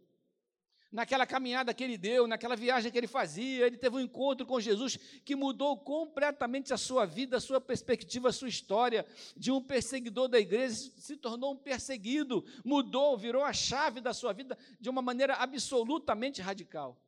Naquela 0.92 1.26
caminhada 1.26 1.74
que 1.74 1.82
ele 1.82 1.98
deu, 1.98 2.28
naquela 2.28 2.54
viagem 2.54 2.92
que 2.92 2.96
ele 2.96 3.08
fazia, 3.08 3.66
ele 3.66 3.76
teve 3.76 3.96
um 3.96 4.00
encontro 4.00 4.46
com 4.46 4.60
Jesus 4.60 4.96
que 5.24 5.34
mudou 5.34 5.76
completamente 5.76 6.72
a 6.72 6.76
sua 6.76 7.04
vida, 7.04 7.38
a 7.38 7.40
sua 7.40 7.60
perspectiva, 7.60 8.28
a 8.28 8.32
sua 8.32 8.48
história. 8.48 9.04
De 9.36 9.50
um 9.50 9.60
perseguidor 9.60 10.28
da 10.28 10.38
igreja 10.38 10.76
se 10.96 11.16
tornou 11.16 11.54
um 11.54 11.56
perseguido, 11.56 12.44
mudou, 12.64 13.18
virou 13.18 13.42
a 13.42 13.52
chave 13.52 14.00
da 14.00 14.14
sua 14.14 14.32
vida 14.32 14.56
de 14.78 14.88
uma 14.88 15.02
maneira 15.02 15.34
absolutamente 15.34 16.40
radical. 16.40 17.03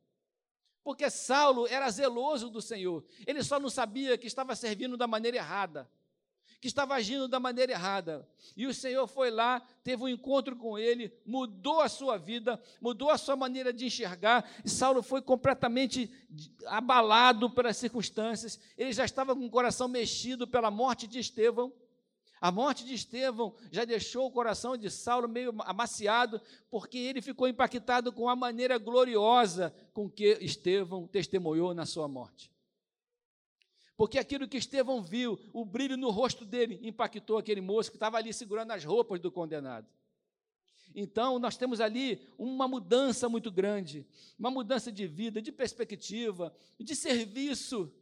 Porque 0.86 1.10
Saulo 1.10 1.66
era 1.66 1.90
zeloso 1.90 2.48
do 2.48 2.62
Senhor, 2.62 3.04
ele 3.26 3.42
só 3.42 3.58
não 3.58 3.68
sabia 3.68 4.16
que 4.16 4.28
estava 4.28 4.54
servindo 4.54 4.96
da 4.96 5.08
maneira 5.08 5.36
errada 5.36 5.90
que 6.58 6.68
estava 6.68 6.94
agindo 6.94 7.28
da 7.28 7.38
maneira 7.38 7.72
errada. 7.72 8.26
E 8.56 8.66
o 8.66 8.72
Senhor 8.72 9.06
foi 9.06 9.30
lá, 9.30 9.60
teve 9.84 10.02
um 10.02 10.08
encontro 10.08 10.56
com 10.56 10.78
ele, 10.78 11.12
mudou 11.24 11.80
a 11.80 11.88
sua 11.88 12.16
vida, 12.16 12.60
mudou 12.80 13.10
a 13.10 13.18
sua 13.18 13.36
maneira 13.36 13.72
de 13.72 13.84
enxergar, 13.84 14.48
e 14.64 14.70
Saulo 14.70 15.02
foi 15.02 15.20
completamente 15.20 16.10
abalado 16.66 17.50
pelas 17.50 17.76
circunstâncias. 17.76 18.58
Ele 18.76 18.92
já 18.92 19.04
estava 19.04 19.36
com 19.36 19.44
o 19.44 19.50
coração 19.50 19.86
mexido 19.86 20.46
pela 20.46 20.70
morte 20.70 21.06
de 21.06 21.18
Estevão. 21.18 21.72
A 22.40 22.52
morte 22.52 22.84
de 22.84 22.94
Estevão 22.94 23.54
já 23.70 23.84
deixou 23.84 24.26
o 24.26 24.30
coração 24.30 24.76
de 24.76 24.90
Saulo 24.90 25.28
meio 25.28 25.54
amaciado, 25.60 26.40
porque 26.70 26.98
ele 26.98 27.22
ficou 27.22 27.48
impactado 27.48 28.12
com 28.12 28.28
a 28.28 28.36
maneira 28.36 28.78
gloriosa 28.78 29.74
com 29.92 30.08
que 30.08 30.38
Estevão 30.40 31.06
testemunhou 31.06 31.72
na 31.72 31.86
sua 31.86 32.06
morte. 32.06 32.52
Porque 33.96 34.18
aquilo 34.18 34.46
que 34.46 34.58
Estevão 34.58 35.02
viu, 35.02 35.40
o 35.54 35.64
brilho 35.64 35.96
no 35.96 36.10
rosto 36.10 36.44
dele, 36.44 36.78
impactou 36.82 37.38
aquele 37.38 37.62
moço 37.62 37.90
que 37.90 37.96
estava 37.96 38.18
ali 38.18 38.32
segurando 38.32 38.72
as 38.72 38.84
roupas 38.84 39.18
do 39.18 39.32
condenado. 39.32 39.86
Então, 40.94 41.38
nós 41.38 41.56
temos 41.56 41.80
ali 41.80 42.20
uma 42.38 42.68
mudança 42.68 43.28
muito 43.28 43.50
grande, 43.50 44.06
uma 44.38 44.50
mudança 44.50 44.92
de 44.92 45.06
vida, 45.06 45.42
de 45.42 45.50
perspectiva, 45.50 46.54
de 46.78 46.94
serviço. 46.94 47.92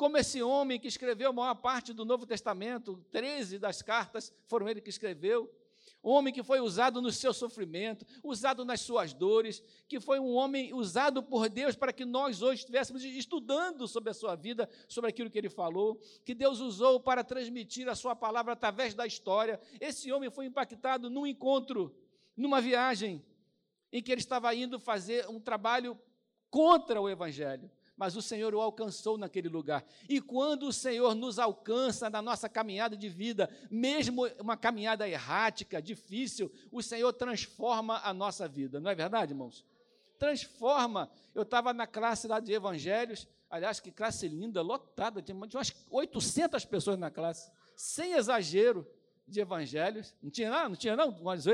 Como 0.00 0.16
esse 0.16 0.42
homem 0.42 0.80
que 0.80 0.88
escreveu 0.88 1.28
a 1.28 1.32
maior 1.34 1.54
parte 1.56 1.92
do 1.92 2.06
Novo 2.06 2.24
Testamento, 2.24 3.04
13 3.12 3.58
das 3.58 3.82
cartas 3.82 4.32
foram 4.46 4.66
ele 4.66 4.80
que 4.80 4.88
escreveu 4.88 5.54
homem 6.02 6.32
que 6.32 6.42
foi 6.42 6.58
usado 6.58 7.02
no 7.02 7.12
seu 7.12 7.34
sofrimento, 7.34 8.06
usado 8.24 8.64
nas 8.64 8.80
suas 8.80 9.12
dores, 9.12 9.62
que 9.86 10.00
foi 10.00 10.18
um 10.18 10.32
homem 10.32 10.72
usado 10.72 11.22
por 11.22 11.50
Deus 11.50 11.76
para 11.76 11.92
que 11.92 12.06
nós 12.06 12.40
hoje 12.40 12.60
estivéssemos 12.60 13.04
estudando 13.04 13.86
sobre 13.86 14.08
a 14.08 14.14
sua 14.14 14.34
vida, 14.34 14.66
sobre 14.88 15.10
aquilo 15.10 15.28
que 15.28 15.36
ele 15.36 15.50
falou, 15.50 16.00
que 16.24 16.34
Deus 16.34 16.60
usou 16.60 16.98
para 16.98 17.22
transmitir 17.22 17.86
a 17.86 17.94
sua 17.94 18.16
palavra 18.16 18.54
através 18.54 18.94
da 18.94 19.06
história. 19.06 19.60
Esse 19.78 20.10
homem 20.10 20.30
foi 20.30 20.46
impactado 20.46 21.10
num 21.10 21.26
encontro, 21.26 21.94
numa 22.34 22.58
viagem, 22.58 23.22
em 23.92 24.02
que 24.02 24.10
ele 24.10 24.22
estava 24.22 24.54
indo 24.54 24.80
fazer 24.80 25.28
um 25.28 25.38
trabalho 25.38 26.00
contra 26.48 26.98
o 26.98 27.06
evangelho 27.06 27.70
mas 28.00 28.16
o 28.16 28.22
Senhor 28.22 28.54
o 28.54 28.60
alcançou 28.62 29.18
naquele 29.18 29.50
lugar. 29.50 29.84
E 30.08 30.22
quando 30.22 30.62
o 30.62 30.72
Senhor 30.72 31.14
nos 31.14 31.38
alcança 31.38 32.08
na 32.08 32.22
nossa 32.22 32.48
caminhada 32.48 32.96
de 32.96 33.10
vida, 33.10 33.50
mesmo 33.70 34.26
uma 34.38 34.56
caminhada 34.56 35.06
errática, 35.06 35.82
difícil, 35.82 36.50
o 36.72 36.82
Senhor 36.82 37.12
transforma 37.12 38.00
a 38.02 38.14
nossa 38.14 38.48
vida. 38.48 38.80
Não 38.80 38.90
é 38.90 38.94
verdade, 38.94 39.34
irmãos? 39.34 39.66
Transforma. 40.18 41.10
Eu 41.34 41.42
estava 41.42 41.74
na 41.74 41.86
classe 41.86 42.26
lá 42.26 42.40
de 42.40 42.54
evangelhos, 42.54 43.28
aliás, 43.50 43.80
que 43.80 43.92
classe 43.92 44.26
linda, 44.26 44.62
lotada, 44.62 45.20
tinha 45.20 45.36
umas 45.36 45.74
800 45.90 46.64
pessoas 46.64 46.98
na 46.98 47.10
classe, 47.10 47.52
sem 47.76 48.14
exagero 48.14 48.90
de 49.28 49.40
evangelhos. 49.40 50.14
Não 50.22 50.30
tinha 50.30 50.50
não? 50.50 50.70
Não 50.70 50.76
tinha 50.76 50.96
não? 50.96 51.10
Umas 51.10 51.44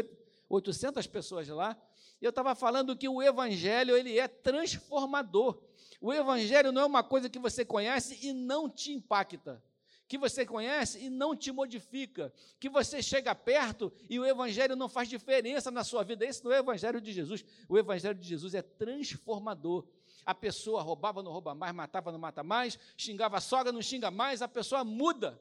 800 0.48 1.08
pessoas 1.08 1.48
lá. 1.48 1.76
E 2.20 2.24
eu 2.24 2.30
estava 2.30 2.54
falando 2.54 2.96
que 2.96 3.08
o 3.08 3.20
evangelho, 3.20 3.96
ele 3.96 4.16
é 4.16 4.28
transformador. 4.28 5.65
O 6.00 6.12
Evangelho 6.12 6.72
não 6.72 6.82
é 6.82 6.86
uma 6.86 7.02
coisa 7.02 7.28
que 7.28 7.38
você 7.38 7.64
conhece 7.64 8.18
e 8.26 8.32
não 8.32 8.68
te 8.68 8.92
impacta, 8.92 9.62
que 10.08 10.18
você 10.18 10.46
conhece 10.46 11.04
e 11.04 11.10
não 11.10 11.34
te 11.34 11.50
modifica, 11.50 12.32
que 12.60 12.68
você 12.68 13.02
chega 13.02 13.34
perto 13.34 13.92
e 14.08 14.18
o 14.18 14.24
Evangelho 14.24 14.76
não 14.76 14.88
faz 14.88 15.08
diferença 15.08 15.70
na 15.70 15.82
sua 15.82 16.04
vida. 16.04 16.24
Esse 16.24 16.44
não 16.44 16.52
é 16.52 16.60
o 16.60 16.62
Evangelho 16.62 17.00
de 17.00 17.12
Jesus. 17.12 17.44
O 17.68 17.76
Evangelho 17.76 18.14
de 18.14 18.28
Jesus 18.28 18.54
é 18.54 18.62
transformador. 18.62 19.86
A 20.24 20.34
pessoa 20.34 20.82
roubava, 20.82 21.22
não 21.22 21.32
rouba 21.32 21.54
mais, 21.54 21.74
matava, 21.74 22.10
não 22.10 22.18
mata 22.18 22.42
mais, 22.42 22.78
xingava 22.96 23.36
a 23.36 23.40
sogra, 23.40 23.72
não 23.72 23.82
xinga 23.82 24.10
mais, 24.10 24.42
a 24.42 24.48
pessoa 24.48 24.84
muda. 24.84 25.40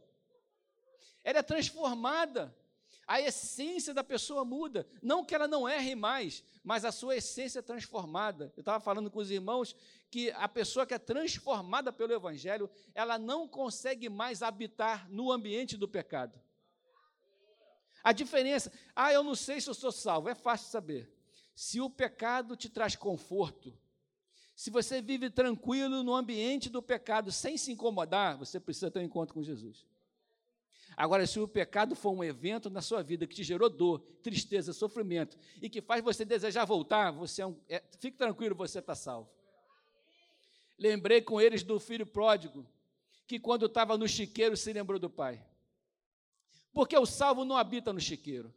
Ela 1.23 1.39
é 1.39 1.43
transformada. 1.43 2.55
A 3.07 3.21
essência 3.21 3.93
da 3.93 4.03
pessoa 4.03 4.43
muda. 4.43 4.87
Não 5.01 5.23
que 5.23 5.35
ela 5.35 5.47
não 5.47 5.69
erre 5.69 5.93
mais, 5.93 6.43
mas 6.63 6.83
a 6.83 6.91
sua 6.91 7.17
essência 7.17 7.59
é 7.59 7.61
transformada. 7.61 8.51
Eu 8.57 8.61
estava 8.61 8.79
falando 8.79 9.11
com 9.11 9.19
os 9.19 9.29
irmãos 9.29 9.75
que 10.09 10.31
a 10.31 10.47
pessoa 10.47 10.85
que 10.85 10.93
é 10.93 10.99
transformada 10.99 11.93
pelo 11.93 12.13
Evangelho, 12.13 12.69
ela 12.93 13.19
não 13.19 13.47
consegue 13.47 14.09
mais 14.09 14.41
habitar 14.41 15.09
no 15.09 15.31
ambiente 15.31 15.77
do 15.77 15.87
pecado. 15.87 16.39
A 18.03 18.11
diferença, 18.11 18.71
ah, 18.95 19.11
eu 19.11 19.23
não 19.23 19.35
sei 19.35 19.59
se 19.59 19.69
eu 19.69 19.73
sou 19.73 19.91
salvo, 19.91 20.29
é 20.29 20.35
fácil 20.35 20.69
saber. 20.69 21.11
Se 21.55 21.81
o 21.81 21.89
pecado 21.89 22.55
te 22.55 22.69
traz 22.69 22.95
conforto, 22.95 23.73
se 24.55 24.69
você 24.69 25.01
vive 25.01 25.29
tranquilo 25.29 26.01
no 26.01 26.15
ambiente 26.15 26.69
do 26.69 26.81
pecado 26.81 27.31
sem 27.31 27.57
se 27.57 27.71
incomodar, 27.71 28.37
você 28.37 28.59
precisa 28.59 28.89
ter 28.89 28.99
um 28.99 29.03
encontro 29.03 29.33
com 29.33 29.43
Jesus. 29.43 29.85
Agora, 30.97 31.27
se 31.27 31.39
o 31.39 31.47
pecado 31.47 31.95
for 31.95 32.11
um 32.11 32.23
evento 32.23 32.69
na 32.69 32.81
sua 32.81 33.03
vida 33.03 33.27
que 33.27 33.35
te 33.35 33.43
gerou 33.43 33.69
dor, 33.69 33.99
tristeza, 34.23 34.71
sofrimento 34.71 35.37
e 35.61 35.69
que 35.69 35.81
faz 35.81 36.03
você 36.03 36.23
desejar 36.23 36.63
voltar, 36.65 37.11
você 37.11 37.41
é 37.41 37.45
um, 37.45 37.59
é, 37.67 37.83
fique 37.99 38.17
tranquilo, 38.17 38.55
você 38.55 38.79
está 38.79 38.95
salvo. 38.95 39.29
Lembrei 40.77 41.21
com 41.21 41.39
eles 41.39 41.63
do 41.63 41.79
filho 41.79 42.05
pródigo, 42.05 42.65
que 43.27 43.39
quando 43.39 43.65
estava 43.65 43.97
no 43.97 44.07
chiqueiro 44.07 44.55
se 44.55 44.71
lembrou 44.71 44.99
do 44.99 45.09
pai. 45.09 45.43
Porque 46.73 46.97
o 46.97 47.05
salvo 47.05 47.45
não 47.45 47.57
habita 47.57 47.91
no 47.93 47.99
chiqueiro. 47.99 48.53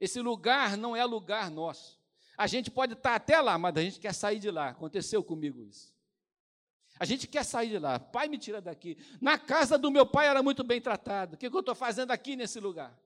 Esse 0.00 0.20
lugar 0.20 0.76
não 0.76 0.94
é 0.94 1.04
lugar 1.04 1.50
nosso. 1.50 1.98
A 2.36 2.46
gente 2.46 2.70
pode 2.70 2.94
estar 2.94 3.14
até 3.14 3.40
lá, 3.40 3.56
mas 3.56 3.76
a 3.76 3.80
gente 3.80 4.00
quer 4.00 4.12
sair 4.12 4.40
de 4.40 4.50
lá. 4.50 4.70
Aconteceu 4.70 5.22
comigo 5.22 5.62
isso. 5.62 5.93
A 6.98 7.04
gente 7.04 7.26
quer 7.26 7.44
sair 7.44 7.70
de 7.70 7.78
lá. 7.78 7.98
Pai, 7.98 8.28
me 8.28 8.38
tira 8.38 8.60
daqui. 8.60 8.96
Na 9.20 9.36
casa 9.36 9.76
do 9.76 9.90
meu 9.90 10.06
pai 10.06 10.28
era 10.28 10.42
muito 10.42 10.62
bem 10.62 10.80
tratado. 10.80 11.34
O 11.34 11.36
que, 11.36 11.46
eu 11.46 11.60
estou 11.60 11.74
fazendo 11.74 12.12
aqui 12.12 12.36
nesse 12.36 12.60
lugar? 12.60 12.96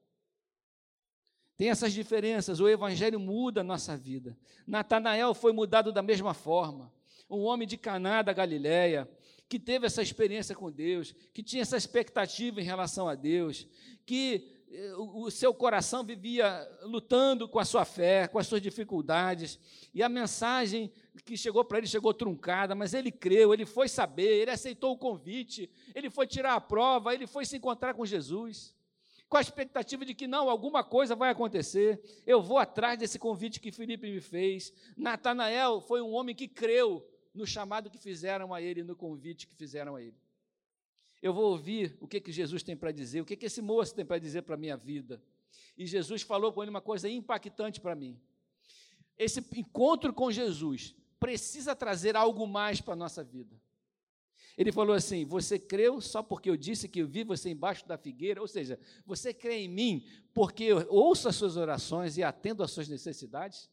Tem 1.57 1.71
essas 1.71 1.93
diferenças. 1.93 2.61
O 2.61 2.69
evangelho 2.69 3.19
muda 3.19 3.63
a 3.63 3.65
nossa 3.65 3.97
vida. 3.97 4.37
Natanael 4.67 5.33
foi 5.33 5.53
mudado 5.53 5.91
da 5.91 6.03
mesma 6.03 6.35
forma. 6.35 6.93
Um 7.31 7.41
homem 7.41 7.67
de 7.67 7.77
Caná 7.77 8.23
da 8.23 8.33
Galileia, 8.33 9.09
que 9.49 9.59
teve 9.59 9.87
essa 9.87 10.03
experiência 10.03 10.55
com 10.55 10.71
Deus, 10.71 11.15
que 11.33 11.43
tinha 11.43 11.63
essa 11.63 11.77
expectativa 11.77 12.61
em 12.61 12.65
relação 12.65 13.09
a 13.09 13.15
Deus, 13.15 13.67
que 14.05 14.58
o 14.97 15.31
seu 15.31 15.55
coração 15.55 16.05
vivia 16.05 16.69
lutando 16.83 17.49
com 17.49 17.59
a 17.59 17.65
sua 17.65 17.85
fé, 17.85 18.29
com 18.29 18.39
as 18.39 18.47
suas 18.47 18.61
dificuldades, 18.61 19.59
e 19.95 20.03
a 20.03 20.09
mensagem 20.09 20.93
que 21.25 21.37
chegou 21.37 21.65
para 21.65 21.79
ele 21.79 21.87
chegou 21.87 22.13
truncada, 22.13 22.75
mas 22.75 22.95
ele 22.95 23.11
creu, 23.11 23.53
ele 23.53 23.65
foi 23.65 23.89
saber, 23.89 24.43
ele 24.43 24.51
aceitou 24.51 24.93
o 24.93 24.99
convite, 24.99 25.71
ele 25.95 26.11
foi 26.11 26.27
tirar 26.27 26.55
a 26.55 26.61
prova, 26.61 27.15
ele 27.15 27.27
foi 27.27 27.45
se 27.45 27.57
encontrar 27.57 27.95
com 27.95 28.05
Jesus, 28.05 28.75
com 29.29 29.37
a 29.37 29.41
expectativa 29.41 30.05
de 30.05 30.15
que 30.15 30.27
não, 30.27 30.49
alguma 30.49 30.85
coisa 30.85 31.15
vai 31.15 31.31
acontecer, 31.31 32.01
eu 32.27 32.41
vou 32.41 32.59
atrás 32.59 32.99
desse 32.99 33.19
convite 33.19 33.61
que 33.61 33.73
Felipe 33.73 34.11
me 34.11 34.21
fez. 34.21 34.73
Natanael 34.97 35.81
foi 35.81 36.01
um 36.01 36.13
homem 36.13 36.35
que 36.35 36.49
creu 36.49 37.07
no 37.35 37.47
chamado 37.47 37.91
que 37.91 37.99
fizeram 37.99 38.55
a 38.55 38.63
ele, 38.63 38.83
no 38.83 38.97
convite 38.97 39.47
que 39.47 39.55
fizeram 39.55 39.97
a 39.97 40.03
ele. 40.03 40.17
Eu 41.23 41.33
vou 41.33 41.51
ouvir 41.51 41.97
o 42.01 42.07
que, 42.07 42.21
que 42.21 42.31
Jesus 42.31 42.63
tem 42.63 42.77
para 42.77 42.93
dizer, 42.93 43.21
o 43.21 43.25
que, 43.25 43.37
que 43.37 43.47
esse 43.47 43.61
moço 43.61 43.95
tem 43.95 44.05
para 44.05 44.19
dizer 44.19 44.43
para 44.43 44.55
a 44.55 44.59
minha 44.59 44.77
vida. 44.77 45.21
E 45.77 45.87
Jesus 45.87 46.23
falou 46.23 46.53
com 46.53 46.63
ele 46.63 46.71
uma 46.71 46.81
coisa 46.81 47.09
impactante 47.09 47.81
para 47.81 47.95
mim. 47.95 48.19
Esse 49.19 49.45
encontro 49.57 50.13
com 50.13 50.31
Jesus 50.31 50.95
precisa 51.19 51.75
trazer 51.75 52.17
algo 52.17 52.47
mais 52.47 52.81
para 52.81 52.95
a 52.95 52.97
nossa 52.97 53.25
vida. 53.25 53.57
Ele 54.57 54.73
falou 54.73 54.95
assim: 54.95 55.25
Você 55.25 55.59
creu 55.59 56.01
só 56.01 56.23
porque 56.23 56.51
eu 56.51 56.57
disse 56.57 56.89
que 56.89 57.01
eu 57.01 57.07
vi 57.07 57.23
você 57.23 57.51
embaixo 57.51 57.87
da 57.87 57.97
figueira? 57.97 58.41
Ou 58.41 58.49
seja, 58.49 58.79
você 59.07 59.33
crê 59.33 59.61
em 59.61 59.69
mim 59.69 60.05
porque 60.35 60.65
eu 60.65 60.87
ouço 60.89 61.29
as 61.29 61.37
suas 61.37 61.57
orações 61.57 62.17
e 62.17 62.25
atendo 62.25 62.63
às 62.63 62.71
suas 62.73 62.89
necessidades? 62.89 63.71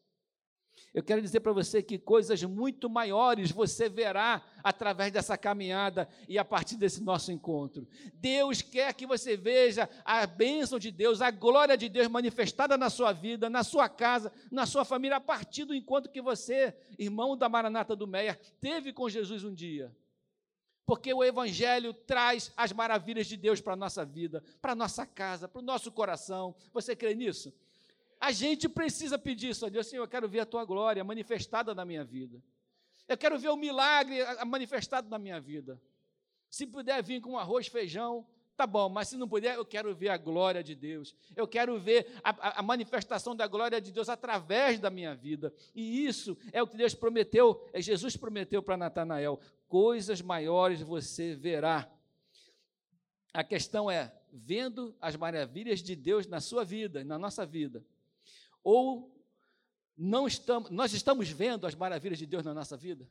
Eu 0.96 1.04
quero 1.04 1.22
dizer 1.22 1.42
para 1.42 1.52
você 1.52 1.84
que 1.84 2.00
coisas 2.00 2.42
muito 2.44 2.90
maiores 2.90 3.52
você 3.52 3.90
verá 3.90 4.42
através 4.64 5.12
dessa 5.12 5.38
caminhada 5.38 6.08
e 6.26 6.40
a 6.40 6.46
partir 6.46 6.78
desse 6.78 7.04
nosso 7.04 7.34
encontro. 7.34 7.86
Deus 8.14 8.62
quer 8.62 8.94
que 8.94 9.06
você 9.06 9.36
veja 9.36 9.90
a 10.06 10.26
bênção 10.26 10.80
de 10.80 10.92
Deus, 10.92 11.22
a 11.22 11.32
glória 11.32 11.76
de 11.76 11.90
Deus 11.90 12.08
manifestada 12.08 12.78
na 12.78 12.90
sua 12.90 13.12
vida, 13.12 13.50
na 13.50 13.62
sua 13.62 13.90
casa, 13.90 14.32
na 14.50 14.66
sua 14.66 14.86
família, 14.86 15.18
a 15.18 15.20
partir 15.20 15.66
do 15.66 15.76
encontro 15.76 16.10
que 16.10 16.22
você, 16.22 16.74
irmão 16.98 17.36
da 17.36 17.50
Maranata 17.50 17.94
do 17.94 18.08
Meia, 18.08 18.40
teve 18.62 18.94
com 18.94 19.10
Jesus 19.10 19.44
um 19.44 19.54
dia. 19.54 19.94
Porque 20.86 21.14
o 21.14 21.26
Evangelho 21.26 21.94
traz 21.94 22.54
as 22.56 22.72
maravilhas 22.72 23.28
de 23.28 23.36
Deus 23.36 23.60
para 23.60 23.74
a 23.74 23.76
nossa 23.76 24.06
vida, 24.06 24.42
para 24.62 24.72
a 24.72 24.76
nossa 24.76 25.06
casa, 25.06 25.46
para 25.46 25.60
o 25.60 25.66
nosso 25.66 25.92
coração. 25.92 26.56
Você 26.72 26.96
crê 26.96 27.14
nisso? 27.14 27.54
A 28.20 28.32
gente 28.32 28.68
precisa 28.68 29.18
pedir 29.18 29.50
isso 29.50 29.66
a 29.66 29.70
Deus, 29.70 29.88
Senhor, 29.88 30.04
eu 30.04 30.08
quero 30.08 30.28
ver 30.28 30.40
a 30.40 30.46
tua 30.46 30.66
glória 30.66 31.04
manifestada 31.04 31.76
na 31.76 31.86
minha 31.86 32.04
vida. 32.04 32.42
Eu 33.08 33.18
quero 33.18 33.38
ver 33.38 33.50
o 33.50 33.58
milagre 33.58 34.18
manifestado 34.46 35.10
na 35.10 35.20
minha 35.20 35.40
vida. 35.40 35.80
Se 36.50 36.66
puder 36.66 37.04
vir 37.04 37.22
com 37.22 37.38
arroz, 37.38 37.68
feijão, 37.68 38.26
tá 38.56 38.66
bom, 38.66 38.90
mas 38.90 39.10
se 39.10 39.18
não 39.18 39.28
puder, 39.28 39.56
eu 39.56 39.66
quero 39.66 39.94
ver 39.94 40.10
a 40.10 40.18
glória 40.18 40.64
de 40.64 40.74
Deus. 40.74 41.16
Eu 41.36 41.48
quero 41.48 41.80
ver 41.80 42.08
a, 42.24 42.60
a, 42.60 42.64
manifestação 42.64 43.36
da 43.36 43.46
glória 43.46 43.82
de 43.82 43.92
Deus 43.92 44.10
através 44.10 44.80
da 44.80 44.90
minha 44.90 45.14
vida. 45.14 45.54
E 45.74 46.06
isso 46.06 46.38
é 46.52 46.64
o 46.64 46.68
que 46.68 46.78
Deus 46.78 46.94
prometeu, 46.94 47.68
é 47.74 47.82
Jesus 47.82 48.16
prometeu 48.16 48.64
para 48.64 48.78
Natanael: 48.78 49.40
coisas 49.68 50.22
maiores 50.22 50.82
você 50.82 51.36
verá. 51.36 51.92
A 53.34 53.44
questão 53.44 53.92
é, 53.92 54.14
vendo 54.32 54.96
as 55.02 55.18
maravilhas 55.18 55.84
de 55.84 55.96
Deus 55.96 56.26
na 56.26 56.40
sua 56.40 56.64
vida, 56.64 57.04
na 57.04 57.20
nossa 57.20 57.46
vida, 57.46 57.84
ou 58.66 59.16
não 59.96 60.28
estamos, 60.28 60.72
nós 60.72 60.92
estamos 60.92 61.30
vendo 61.30 61.68
as 61.68 61.76
maravilhas 61.76 62.18
de 62.18 62.26
Deus 62.26 62.44
na 62.44 62.54
nossa 62.54 62.76
vida? 62.76 63.08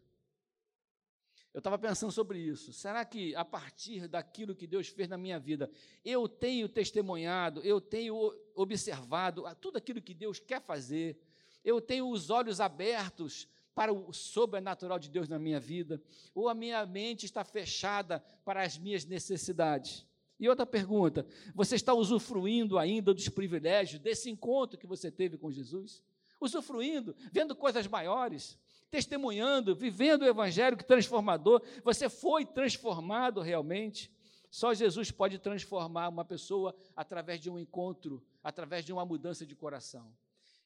Eu 1.54 1.58
estava 1.58 1.78
pensando 1.78 2.10
sobre 2.10 2.40
isso. 2.40 2.72
Será 2.72 3.04
que 3.04 3.34
a 3.36 3.44
partir 3.44 4.08
daquilo 4.08 4.56
que 4.56 4.66
Deus 4.66 4.88
fez 4.88 5.08
na 5.08 5.16
minha 5.16 5.38
vida, 5.38 5.70
eu 6.04 6.28
tenho 6.28 6.68
testemunhado, 6.68 7.60
eu 7.62 7.80
tenho 7.80 8.36
observado 8.56 9.44
tudo 9.60 9.78
aquilo 9.78 10.02
que 10.02 10.12
Deus 10.12 10.40
quer 10.40 10.60
fazer, 10.60 11.16
eu 11.64 11.80
tenho 11.80 12.10
os 12.10 12.28
olhos 12.28 12.60
abertos 12.60 13.48
para 13.72 13.92
o 13.92 14.12
sobrenatural 14.12 14.98
de 14.98 15.08
Deus 15.08 15.28
na 15.28 15.38
minha 15.38 15.60
vida, 15.60 16.02
ou 16.34 16.48
a 16.48 16.54
minha 16.54 16.84
mente 16.84 17.24
está 17.24 17.44
fechada 17.44 18.18
para 18.44 18.62
as 18.62 18.76
minhas 18.76 19.04
necessidades? 19.04 20.04
E 20.38 20.48
outra 20.48 20.66
pergunta: 20.66 21.26
você 21.54 21.76
está 21.76 21.94
usufruindo 21.94 22.78
ainda 22.78 23.14
dos 23.14 23.28
privilégios 23.28 24.00
desse 24.00 24.30
encontro 24.30 24.78
que 24.78 24.86
você 24.86 25.10
teve 25.10 25.36
com 25.38 25.50
Jesus? 25.50 26.02
Usufruindo, 26.40 27.14
vendo 27.32 27.54
coisas 27.54 27.86
maiores, 27.86 28.58
testemunhando, 28.90 29.74
vivendo 29.74 30.22
o 30.22 30.26
evangelho 30.26 30.76
transformador. 30.76 31.62
Você 31.82 32.08
foi 32.08 32.44
transformado 32.44 33.40
realmente. 33.40 34.12
Só 34.50 34.72
Jesus 34.72 35.10
pode 35.10 35.38
transformar 35.38 36.08
uma 36.08 36.24
pessoa 36.24 36.74
através 36.94 37.40
de 37.40 37.50
um 37.50 37.58
encontro, 37.58 38.22
através 38.42 38.84
de 38.84 38.92
uma 38.92 39.04
mudança 39.04 39.44
de 39.44 39.56
coração. 39.56 40.14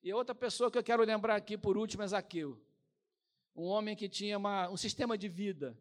E 0.02 0.12
outra 0.12 0.34
pessoa 0.34 0.70
que 0.70 0.76
eu 0.76 0.82
quero 0.82 1.02
lembrar 1.02 1.36
aqui 1.36 1.56
por 1.56 1.76
último 1.78 2.02
é 2.02 2.06
Zaqueu. 2.06 2.60
Um 3.56 3.64
homem 3.64 3.96
que 3.96 4.08
tinha 4.08 4.36
uma, 4.36 4.68
um 4.68 4.76
sistema 4.76 5.16
de 5.16 5.28
vida 5.28 5.76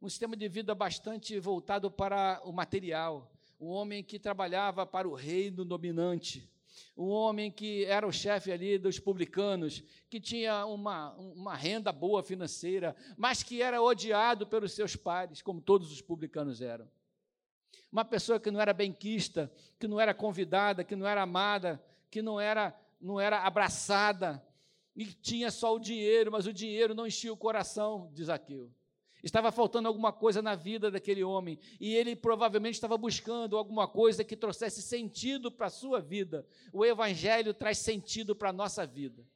um 0.00 0.08
sistema 0.08 0.36
de 0.36 0.48
vida 0.48 0.74
bastante 0.74 1.38
voltado 1.38 1.90
para 1.90 2.40
o 2.44 2.52
material, 2.52 3.32
um 3.60 3.68
homem 3.68 4.02
que 4.02 4.18
trabalhava 4.18 4.84
para 4.86 5.08
o 5.08 5.14
reino 5.14 5.64
dominante, 5.64 6.48
um 6.96 7.08
homem 7.08 7.50
que 7.50 7.84
era 7.84 8.06
o 8.06 8.12
chefe 8.12 8.52
ali 8.52 8.78
dos 8.78 8.98
publicanos, 8.98 9.82
que 10.10 10.20
tinha 10.20 10.66
uma, 10.66 11.14
uma 11.14 11.54
renda 11.54 11.90
boa 11.90 12.22
financeira, 12.22 12.94
mas 13.16 13.42
que 13.42 13.62
era 13.62 13.80
odiado 13.80 14.46
pelos 14.46 14.72
seus 14.72 14.94
pares, 14.94 15.40
como 15.40 15.60
todos 15.60 15.90
os 15.90 16.02
publicanos 16.02 16.60
eram. 16.60 16.88
Uma 17.90 18.04
pessoa 18.04 18.38
que 18.38 18.50
não 18.50 18.60
era 18.60 18.74
benquista, 18.74 19.50
que 19.78 19.88
não 19.88 19.98
era 19.98 20.12
convidada, 20.12 20.84
que 20.84 20.96
não 20.96 21.06
era 21.06 21.22
amada, 21.22 21.82
que 22.10 22.20
não 22.20 22.38
era, 22.38 22.78
não 23.00 23.18
era 23.18 23.42
abraçada, 23.42 24.42
e 24.94 25.06
tinha 25.06 25.50
só 25.50 25.74
o 25.74 25.78
dinheiro, 25.78 26.32
mas 26.32 26.46
o 26.46 26.52
dinheiro 26.52 26.94
não 26.94 27.06
enchia 27.06 27.32
o 27.32 27.36
coração 27.36 28.10
de 28.12 28.24
Zaqueu. 28.24 28.70
Estava 29.22 29.50
faltando 29.50 29.88
alguma 29.88 30.12
coisa 30.12 30.40
na 30.40 30.54
vida 30.54 30.90
daquele 30.90 31.24
homem, 31.24 31.58
e 31.80 31.94
ele 31.94 32.14
provavelmente 32.14 32.74
estava 32.74 32.96
buscando 32.96 33.56
alguma 33.56 33.88
coisa 33.88 34.22
que 34.22 34.36
trouxesse 34.36 34.82
sentido 34.82 35.50
para 35.50 35.66
a 35.66 35.70
sua 35.70 36.00
vida. 36.00 36.46
O 36.72 36.84
Evangelho 36.84 37.54
traz 37.54 37.78
sentido 37.78 38.36
para 38.36 38.50
a 38.50 38.52
nossa 38.52 38.86
vida. 38.86 39.26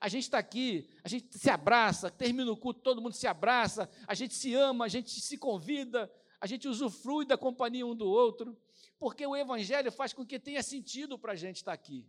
A 0.00 0.08
gente 0.08 0.24
está 0.24 0.38
aqui, 0.38 0.88
a 1.02 1.08
gente 1.08 1.38
se 1.38 1.48
abraça, 1.48 2.10
termina 2.10 2.52
o 2.52 2.56
culto, 2.56 2.80
todo 2.80 3.00
mundo 3.00 3.14
se 3.14 3.26
abraça, 3.26 3.88
a 4.06 4.14
gente 4.14 4.34
se 4.34 4.54
ama, 4.54 4.84
a 4.84 4.88
gente 4.88 5.18
se 5.18 5.38
convida, 5.38 6.12
a 6.38 6.46
gente 6.46 6.68
usufrui 6.68 7.24
da 7.24 7.38
companhia 7.38 7.86
um 7.86 7.94
do 7.94 8.06
outro, 8.06 8.54
porque 8.98 9.26
o 9.26 9.34
Evangelho 9.34 9.90
faz 9.90 10.12
com 10.12 10.26
que 10.26 10.38
tenha 10.38 10.62
sentido 10.62 11.18
para 11.18 11.32
a 11.32 11.36
gente 11.36 11.56
estar 11.56 11.72
aqui. 11.72 12.06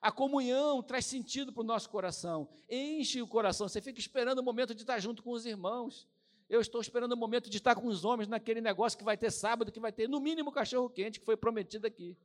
A 0.00 0.12
comunhão 0.12 0.82
traz 0.82 1.06
sentido 1.06 1.52
para 1.52 1.62
o 1.62 1.66
nosso 1.66 1.88
coração, 1.90 2.48
enche 2.68 3.22
o 3.22 3.26
coração. 3.26 3.68
Você 3.68 3.80
fica 3.80 3.98
esperando 3.98 4.38
o 4.38 4.42
momento 4.42 4.74
de 4.74 4.82
estar 4.82 4.98
junto 4.98 5.22
com 5.22 5.32
os 5.32 5.46
irmãos. 5.46 6.06
Eu 6.48 6.60
estou 6.60 6.80
esperando 6.80 7.12
o 7.12 7.16
momento 7.16 7.50
de 7.50 7.56
estar 7.56 7.74
com 7.74 7.88
os 7.88 8.04
homens 8.04 8.28
naquele 8.28 8.60
negócio 8.60 8.96
que 8.96 9.04
vai 9.04 9.16
ter 9.16 9.32
sábado, 9.32 9.72
que 9.72 9.80
vai 9.80 9.90
ter, 9.90 10.08
no 10.08 10.20
mínimo, 10.20 10.52
cachorro 10.52 10.88
quente, 10.88 11.18
que 11.18 11.26
foi 11.26 11.36
prometido 11.36 11.86
aqui. 11.86 12.16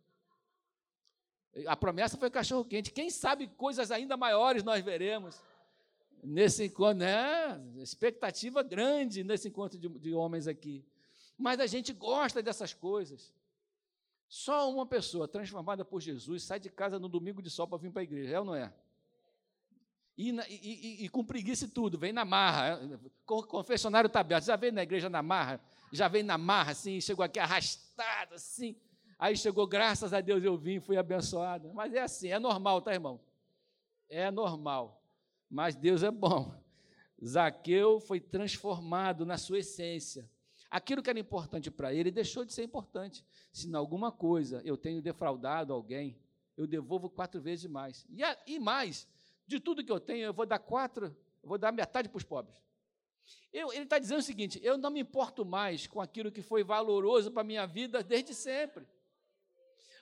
A 1.66 1.76
promessa 1.76 2.18
foi 2.18 2.30
cachorro 2.30 2.64
quente. 2.64 2.92
Quem 2.92 3.10
sabe 3.10 3.48
coisas 3.48 3.90
ainda 3.90 4.16
maiores 4.16 4.64
nós 4.64 4.84
veremos 4.84 5.42
nesse 6.24 6.66
encontro, 6.66 7.00
né? 7.00 7.60
Expectativa 7.78 8.62
grande 8.62 9.24
nesse 9.24 9.48
encontro 9.48 9.78
de, 9.78 9.90
de 9.90 10.14
homens 10.14 10.48
aqui. 10.48 10.86
Mas 11.38 11.60
a 11.60 11.66
gente 11.66 11.92
gosta 11.92 12.42
dessas 12.42 12.74
coisas. 12.74 13.34
Só 14.32 14.72
uma 14.72 14.86
pessoa 14.86 15.28
transformada 15.28 15.84
por 15.84 16.00
Jesus 16.00 16.44
sai 16.44 16.58
de 16.58 16.70
casa 16.70 16.98
no 16.98 17.10
domingo 17.10 17.42
de 17.42 17.50
sol 17.50 17.68
para 17.68 17.78
vir 17.78 17.92
para 17.92 18.02
a 18.02 18.04
igreja, 18.04 18.34
é 18.34 18.40
ou 18.40 18.46
não 18.46 18.56
é? 18.56 18.74
E, 20.18 20.30
e, 20.30 20.44
e, 20.48 21.06
e, 21.06 21.10
com 21.10 21.22
preguiça 21.22 21.66
e 21.66 21.68
tudo, 21.68 21.98
vem 21.98 22.14
na 22.14 22.24
marra. 22.24 22.80
O 23.28 23.44
confessionário 23.44 24.08
está 24.08 24.22
aberto. 24.22 24.46
Já 24.46 24.56
veio 24.56 24.72
na 24.72 24.84
igreja 24.84 25.10
na 25.10 25.22
marra? 25.22 25.60
Já 25.92 26.08
veio 26.08 26.24
na 26.24 26.38
marra, 26.38 26.72
assim, 26.72 27.02
chegou 27.02 27.26
aqui 27.26 27.40
arrastado, 27.40 28.36
assim. 28.36 28.74
Aí 29.20 29.36
chegou, 29.36 29.68
graças 29.68 30.14
a 30.14 30.22
Deus 30.22 30.42
eu 30.42 30.58
vim, 30.58 30.80
fui 30.80 30.96
abençoado. 30.96 31.74
Mas 31.74 31.94
é 31.94 32.00
assim, 32.00 32.30
é 32.30 32.40
normal, 32.40 32.82
tá, 32.82 32.94
irmão? 32.94 33.20
É 34.10 34.32
normal. 34.32 35.04
Mas 35.50 35.76
Deus 35.76 36.04
é 36.04 36.10
bom. 36.10 36.56
Zaqueu 37.22 38.00
foi 38.00 38.22
transformado 38.22 39.26
na 39.26 39.38
sua 39.38 39.60
essência. 39.60 40.31
Aquilo 40.72 41.04
que 41.04 41.10
era 41.10 41.20
importante 41.20 41.70
para 41.70 41.94
ele 41.94 42.10
deixou 42.10 42.46
de 42.46 42.54
ser 42.54 42.64
importante. 42.64 43.26
Se 43.52 43.68
em 43.68 43.76
alguma 43.76 44.10
coisa 44.10 44.62
eu 44.64 44.78
tenho 44.78 45.02
defraudado 45.02 45.74
alguém, 45.74 46.18
eu 46.56 46.66
devolvo 46.66 47.10
quatro 47.10 47.42
vezes 47.42 47.70
mais. 47.70 48.06
E, 48.10 48.24
a, 48.24 48.38
e 48.48 48.58
mais, 48.58 49.06
de 49.46 49.60
tudo 49.60 49.84
que 49.84 49.92
eu 49.92 50.00
tenho, 50.00 50.24
eu 50.24 50.34
vou 50.34 50.46
dar 50.46 50.60
quatro, 50.60 51.14
vou 51.44 51.58
dar 51.58 51.74
metade 51.74 52.08
para 52.08 52.18
os 52.18 52.24
pobres. 52.24 52.56
Eu, 53.52 53.74
ele 53.74 53.84
está 53.84 54.00
dizendo 54.00 54.20
o 54.20 54.24
seguinte: 54.24 54.62
eu 54.64 54.78
não 54.78 54.90
me 54.90 55.02
importo 55.02 55.44
mais 55.44 55.88
com 55.88 56.00
aquilo 56.00 56.32
que 56.32 56.42
foi 56.42 56.64
valoroso 56.64 57.32
para 57.32 57.42
a 57.42 57.46
minha 57.46 57.66
vida 57.68 58.02
desde 58.02 58.34
sempre. 58.34 58.88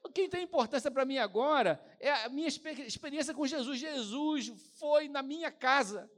O 0.04 0.10
que 0.10 0.30
tem 0.30 0.44
importância 0.44 0.92
para 0.92 1.04
mim 1.04 1.18
agora 1.18 1.84
é 2.00 2.12
a 2.12 2.30
minha 2.30 2.48
experiência 2.48 3.34
com 3.34 3.46
Jesus. 3.48 3.80
Jesus 3.80 4.48
foi 4.78 5.10
na 5.10 5.24
minha 5.24 5.52
casa. 5.52 6.10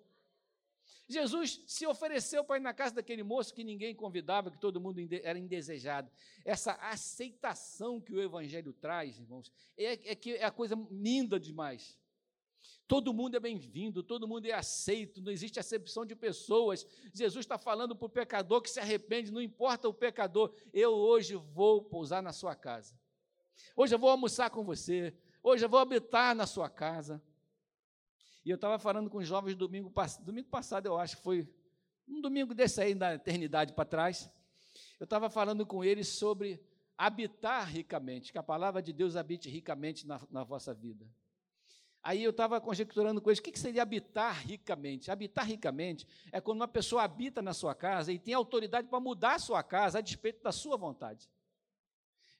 Jesus 1.11 1.61
se 1.67 1.85
ofereceu 1.85 2.43
para 2.43 2.57
ir 2.57 2.61
na 2.61 2.73
casa 2.73 2.95
daquele 2.95 3.23
moço 3.23 3.53
que 3.53 3.63
ninguém 3.63 3.93
convidava, 3.93 4.49
que 4.49 4.57
todo 4.57 4.79
mundo 4.79 4.99
era 5.23 5.37
indesejado. 5.37 6.09
Essa 6.45 6.73
aceitação 6.73 7.99
que 7.99 8.13
o 8.13 8.21
Evangelho 8.21 8.73
traz, 8.73 9.19
irmãos, 9.19 9.51
é, 9.77 10.11
é, 10.11 10.15
que 10.15 10.35
é 10.35 10.43
a 10.43 10.51
coisa 10.51 10.75
linda 10.89 11.39
demais. 11.39 11.97
Todo 12.87 13.13
mundo 13.13 13.35
é 13.35 13.39
bem-vindo, 13.39 14.03
todo 14.03 14.27
mundo 14.27 14.45
é 14.45 14.51
aceito, 14.51 15.21
não 15.21 15.31
existe 15.31 15.59
acepção 15.59 16.05
de 16.05 16.15
pessoas. 16.15 16.85
Jesus 17.13 17.45
está 17.45 17.57
falando 17.57 17.95
para 17.95 18.05
o 18.05 18.09
pecador 18.09 18.61
que 18.61 18.69
se 18.69 18.79
arrepende, 18.79 19.31
não 19.31 19.41
importa 19.41 19.87
o 19.87 19.93
pecador, 19.93 20.53
eu 20.73 20.91
hoje 20.91 21.35
vou 21.35 21.81
pousar 21.81 22.21
na 22.21 22.33
sua 22.33 22.55
casa. 22.55 22.99
Hoje 23.75 23.95
eu 23.95 23.99
vou 23.99 24.09
almoçar 24.09 24.49
com 24.49 24.63
você, 24.63 25.13
hoje 25.41 25.63
eu 25.63 25.69
vou 25.69 25.79
habitar 25.79 26.35
na 26.35 26.45
sua 26.45 26.69
casa. 26.69 27.21
E 28.43 28.49
eu 28.49 28.55
estava 28.55 28.79
falando 28.79 29.09
com 29.09 29.19
os 29.19 29.27
jovens 29.27 29.55
domingo, 29.55 29.91
domingo 30.21 30.49
passado, 30.49 30.87
eu 30.87 30.97
acho 30.97 31.17
que 31.17 31.23
foi 31.23 31.47
um 32.07 32.21
domingo 32.21 32.53
desse 32.53 32.81
aí, 32.81 32.95
da 32.95 33.15
eternidade 33.15 33.73
para 33.73 33.85
trás. 33.85 34.29
Eu 34.99 35.03
estava 35.03 35.29
falando 35.29 35.65
com 35.65 35.83
eles 35.83 36.07
sobre 36.07 36.63
habitar 36.97 37.67
ricamente, 37.67 38.31
que 38.31 38.37
a 38.37 38.43
palavra 38.43 38.81
de 38.81 38.93
Deus 38.93 39.15
habite 39.15 39.49
ricamente 39.49 40.07
na, 40.07 40.19
na 40.29 40.43
vossa 40.43 40.73
vida. 40.73 41.05
Aí 42.03 42.23
eu 42.23 42.31
estava 42.31 42.59
conjecturando 42.59 43.21
com 43.21 43.29
eles, 43.29 43.39
o 43.39 43.43
que 43.43 43.57
seria 43.59 43.83
habitar 43.83 44.35
ricamente? 44.45 45.11
Habitar 45.11 45.45
ricamente 45.45 46.07
é 46.31 46.41
quando 46.41 46.59
uma 46.59 46.67
pessoa 46.67 47.03
habita 47.03 47.43
na 47.43 47.53
sua 47.53 47.75
casa 47.75 48.11
e 48.11 48.17
tem 48.17 48.33
autoridade 48.33 48.87
para 48.87 48.99
mudar 48.99 49.35
a 49.35 49.39
sua 49.39 49.61
casa 49.61 49.99
a 49.99 50.01
despeito 50.01 50.41
da 50.41 50.51
sua 50.51 50.77
vontade. 50.77 51.29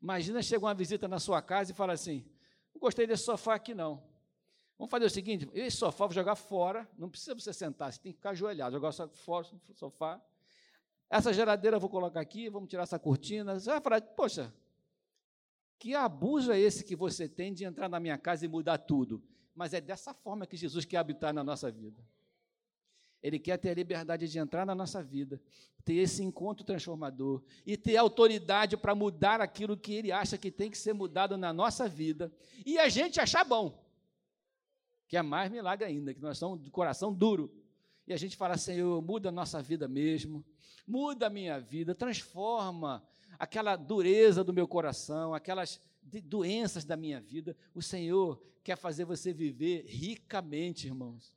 Imagina 0.02 0.42
chega 0.42 0.66
uma 0.66 0.74
visita 0.74 1.08
na 1.08 1.20
sua 1.20 1.44
casa 1.44 1.72
e 1.72 1.76
fala 1.76 1.94
assim: 1.94 2.26
não 2.74 2.80
gostei 2.80 3.06
desse 3.06 3.24
sofá 3.24 3.54
aqui 3.54 3.76
não. 3.76 4.11
Vamos 4.82 4.90
fazer 4.90 5.06
o 5.06 5.10
seguinte: 5.12 5.48
esse 5.54 5.78
sofá 5.78 6.08
vou 6.08 6.14
jogar 6.16 6.36
fora, 6.36 6.90
não 6.98 7.08
precisa 7.08 7.36
você 7.36 7.54
sentar, 7.54 7.94
você 7.94 8.00
tem 8.00 8.12
que 8.12 8.18
ficar 8.18 8.32
ajoelhado, 8.32 8.74
jogar 8.74 8.92
fora 8.92 9.46
o 9.70 9.74
sofá. 9.76 10.20
Essa 11.08 11.32
geladeira 11.32 11.76
eu 11.76 11.80
vou 11.80 11.90
colocar 11.90 12.20
aqui, 12.20 12.50
vamos 12.50 12.68
tirar 12.68 12.84
essa 12.84 12.98
cortina. 12.98 13.60
Você 13.60 13.70
vai 13.70 13.80
falar, 13.80 14.02
poxa, 14.02 14.52
que 15.78 15.94
abuso 15.94 16.52
é 16.52 16.60
esse 16.60 16.84
que 16.84 16.96
você 16.96 17.30
tem 17.30 17.54
de 17.54 17.64
entrar 17.64 17.88
na 17.88 18.00
minha 18.00 18.18
casa 18.18 18.44
e 18.46 18.48
mudar 18.48 18.80
tudo? 18.80 19.22
mas 19.56 19.74
é 19.74 19.82
dessa 19.82 20.14
forma 20.14 20.48
que 20.48 20.58
Jesus 20.58 20.86
quer 20.86 20.98
habitar 20.98 21.34
na 21.34 21.44
nossa 21.44 21.70
vida. 21.70 22.02
Ele 23.22 23.38
quer 23.38 23.58
ter 23.58 23.70
a 23.70 23.74
liberdade 23.76 24.28
de 24.28 24.40
entrar 24.40 24.66
na 24.66 24.74
nossa 24.74 25.04
vida, 25.04 25.40
ter 25.86 25.94
esse 25.94 26.24
encontro 26.24 26.66
transformador 26.66 27.44
e 27.66 27.78
ter 27.78 27.96
autoridade 27.98 28.76
para 28.76 28.96
mudar 28.96 29.40
aquilo 29.40 29.78
que 29.78 29.94
ele 29.94 30.12
acha 30.12 30.38
que 30.38 30.50
tem 30.50 30.72
que 30.72 30.78
ser 30.78 30.94
mudado 30.94 31.38
na 31.38 31.54
nossa 31.54 31.88
vida 31.88 32.32
e 32.66 32.80
a 32.80 32.90
gente 32.90 33.20
achar 33.20 33.44
bom. 33.44 33.81
Que 35.12 35.18
é 35.18 35.22
mais 35.22 35.52
milagre 35.52 35.86
ainda, 35.86 36.14
que 36.14 36.22
nós 36.22 36.38
somos 36.38 36.64
de 36.64 36.72
coração 36.72 37.14
duro. 37.14 37.54
E 38.08 38.14
a 38.14 38.18
gente 38.18 38.38
fala, 38.38 38.58
Senhor, 38.58 39.02
muda 39.02 39.28
a 39.28 39.32
nossa 39.32 39.62
vida 39.62 39.86
mesmo, 39.86 40.42
muda 40.88 41.28
a 41.28 41.30
minha 41.30 41.60
vida, 41.60 41.94
transforma 41.94 43.06
aquela 43.38 43.76
dureza 43.76 44.42
do 44.42 44.54
meu 44.54 44.66
coração, 44.66 45.34
aquelas 45.34 45.82
doenças 46.02 46.86
da 46.86 46.96
minha 46.96 47.20
vida. 47.20 47.58
O 47.76 47.82
Senhor 47.82 48.42
quer 48.64 48.78
fazer 48.78 49.04
você 49.04 49.34
viver 49.34 49.84
ricamente, 49.86 50.88
irmãos. 50.88 51.36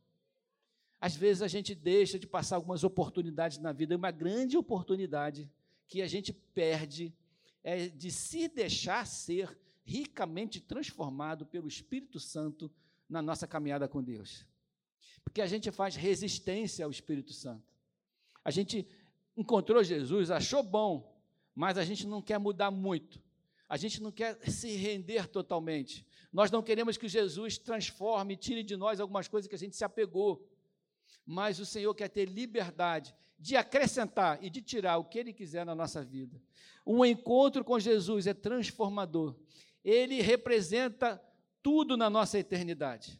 Às 1.01 1.17
vezes 1.17 1.43
a 1.43 1.49
gente 1.49 1.75
deixa 1.75 2.17
de 2.17 2.29
passar 2.29 2.55
algumas 2.55 2.85
oportunidades 2.85 3.59
na 3.59 3.73
vida, 3.73 3.97
uma 3.97 4.13
grande 4.13 4.57
oportunidade 4.57 5.51
que 5.89 6.01
a 6.01 6.07
gente 6.07 6.33
perde 6.33 7.13
é 7.65 7.89
de 7.89 8.13
se 8.13 8.47
deixar 8.47 9.05
ser 9.05 9.59
ricamente 9.85 10.61
transformado 10.61 11.45
pelo 11.45 11.67
Espírito 11.67 12.21
Santo 12.21 12.71
na 13.09 13.23
nossa 13.23 13.47
caminhada 13.47 13.89
com 13.89 14.03
Deus. 14.03 14.47
Porque 15.23 15.41
a 15.41 15.47
gente 15.47 15.71
faz 15.71 15.97
resistência 15.97 16.85
ao 16.85 16.91
Espírito 16.91 17.33
Santo. 17.33 17.73
A 18.45 18.51
gente 18.51 18.87
encontrou 19.37 19.83
Jesus, 19.83 20.31
achou 20.31 20.63
bom, 20.63 21.19
mas 21.55 21.79
a 21.79 21.85
gente 21.85 22.07
não 22.07 22.21
quer 22.21 22.39
mudar 22.39 22.71
muito. 22.71 23.23
A 23.69 23.77
gente 23.77 24.03
não 24.03 24.13
quer 24.13 24.39
se 24.51 24.77
render 24.77 25.27
totalmente. 25.29 26.07
Nós 26.33 26.51
não 26.51 26.63
queremos 26.63 26.97
que 26.97 27.09
Jesus 27.09 27.57
transforme, 27.57 28.37
tire 28.37 28.63
de 28.63 28.77
nós 28.77 29.01
algumas 29.01 29.27
coisas 29.29 29.49
que 29.49 29.55
a 29.55 29.59
gente 29.59 29.77
se 29.77 29.85
apegou. 29.85 30.47
Mas 31.25 31.59
o 31.59 31.67
Senhor 31.67 31.95
quer 31.95 32.09
ter 32.09 32.27
liberdade 32.27 33.15
de 33.39 33.57
acrescentar 33.57 34.43
e 34.43 34.51
de 34.51 34.61
tirar 34.61 34.99
o 34.99 35.05
que 35.05 35.19
Ele 35.19 35.33
quiser 35.33 35.65
na 35.65 35.75
nossa 35.75 36.05
vida. 36.05 36.41
Um 36.87 37.05
encontro 37.05 37.65
com 37.65 37.81
Jesus 37.81 38.27
é 38.27 38.35
transformador. 38.35 39.35
Ele 39.83 40.21
representa 40.21 41.23
tudo 41.65 41.97
na 41.97 42.11
nossa 42.11 42.39
eternidade. 42.39 43.19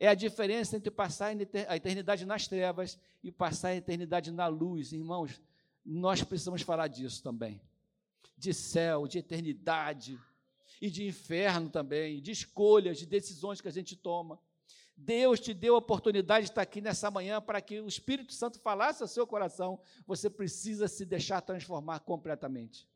É 0.00 0.08
a 0.08 0.14
diferença 0.14 0.76
entre 0.76 0.90
passar 0.90 1.36
a 1.68 1.76
eternidade 1.76 2.24
nas 2.24 2.48
trevas 2.48 2.98
e 3.22 3.30
passar 3.30 3.68
a 3.68 3.76
eternidade 3.76 4.32
na 4.32 4.46
luz. 4.46 4.92
Irmãos, 4.92 5.38
nós 5.84 6.22
precisamos 6.22 6.62
falar 6.62 6.88
disso 6.88 7.22
também 7.22 7.60
de 8.38 8.54
céu, 8.54 9.08
de 9.08 9.18
eternidade 9.18 10.18
e 10.80 10.88
de 10.88 11.04
inferno 11.04 11.68
também, 11.68 12.22
de 12.22 12.30
escolhas, 12.30 12.96
de 12.98 13.04
decisões 13.04 13.60
que 13.60 13.66
a 13.66 13.72
gente 13.72 13.96
toma. 13.96 14.40
Deus 14.96 15.40
te 15.40 15.52
deu 15.52 15.74
a 15.74 15.78
oportunidade 15.78 16.46
de 16.46 16.52
estar 16.52 16.62
aqui 16.62 16.80
nessa 16.80 17.10
manhã 17.10 17.40
para 17.40 17.60
que 17.60 17.80
o 17.80 17.88
Espírito 17.88 18.32
Santo 18.32 18.60
falasse 18.60 19.02
ao 19.02 19.08
seu 19.08 19.26
coração. 19.26 19.80
Você 20.06 20.30
precisa 20.30 20.86
se 20.86 21.04
deixar 21.04 21.40
transformar 21.40 22.00
completamente. 22.00 22.86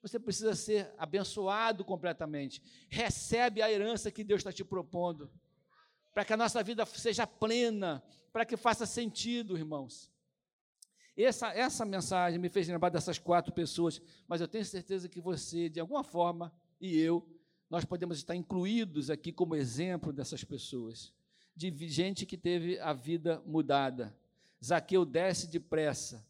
Você 0.00 0.18
precisa 0.18 0.54
ser 0.54 0.92
abençoado 0.96 1.84
completamente. 1.84 2.62
Recebe 2.88 3.60
a 3.60 3.70
herança 3.70 4.10
que 4.10 4.22
Deus 4.22 4.40
está 4.40 4.52
te 4.52 4.64
propondo. 4.64 5.30
Para 6.14 6.24
que 6.24 6.32
a 6.32 6.36
nossa 6.36 6.62
vida 6.62 6.86
seja 6.86 7.26
plena, 7.26 8.02
para 8.32 8.44
que 8.44 8.56
faça 8.56 8.86
sentido, 8.86 9.56
irmãos. 9.56 10.10
Essa, 11.16 11.52
essa 11.52 11.84
mensagem 11.84 12.38
me 12.38 12.48
fez 12.48 12.68
lembrar 12.68 12.90
dessas 12.90 13.18
quatro 13.18 13.52
pessoas, 13.52 14.00
mas 14.28 14.40
eu 14.40 14.46
tenho 14.46 14.64
certeza 14.64 15.08
que 15.08 15.20
você, 15.20 15.68
de 15.68 15.80
alguma 15.80 16.04
forma, 16.04 16.52
e 16.80 16.96
eu, 16.96 17.26
nós 17.68 17.84
podemos 17.84 18.18
estar 18.18 18.36
incluídos 18.36 19.10
aqui 19.10 19.32
como 19.32 19.56
exemplo 19.56 20.12
dessas 20.12 20.44
pessoas, 20.44 21.12
de 21.56 21.70
gente 21.88 22.24
que 22.24 22.36
teve 22.36 22.78
a 22.78 22.92
vida 22.92 23.42
mudada. 23.44 24.16
Zaqueu 24.64 25.04
desce 25.04 25.48
depressa. 25.48 26.24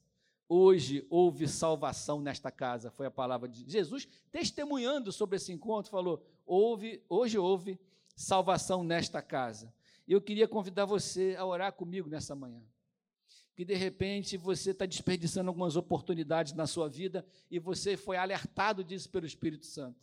Hoje 0.49 1.07
houve 1.11 1.47
salvação 1.47 2.21
nesta 2.21 2.51
casa, 2.51 2.91
foi 2.91 3.07
a 3.07 3.11
palavra 3.11 3.49
de 3.49 3.71
Jesus, 3.71 4.09
testemunhando 4.33 5.13
sobre 5.13 5.37
esse 5.37 5.53
encontro, 5.53 5.91
falou: 5.91 6.25
houve, 6.47 7.03
hoje 7.09 7.37
houve 7.37 7.79
salvação 8.17 8.83
nesta 8.83 9.21
casa. 9.21 9.73
Eu 10.07 10.23
queria 10.23 10.49
convidar 10.49 10.87
você 10.87 11.37
a 11.39 11.45
orar 11.45 11.73
comigo 11.73 12.09
nessa 12.09 12.35
manhã 12.35 12.63
que 13.59 13.65
de 13.65 13.75
repente 13.75 14.37
você 14.37 14.71
está 14.71 14.87
desperdiçando 14.87 15.49
algumas 15.49 15.75
oportunidades 15.75 16.53
na 16.53 16.65
sua 16.65 16.89
vida 16.89 17.27
e 17.51 17.59
você 17.59 17.97
foi 17.97 18.17
alertado 18.17 18.85
disso 18.85 19.11
pelo 19.11 19.27
Espírito 19.27 19.67
Santo. 19.67 19.99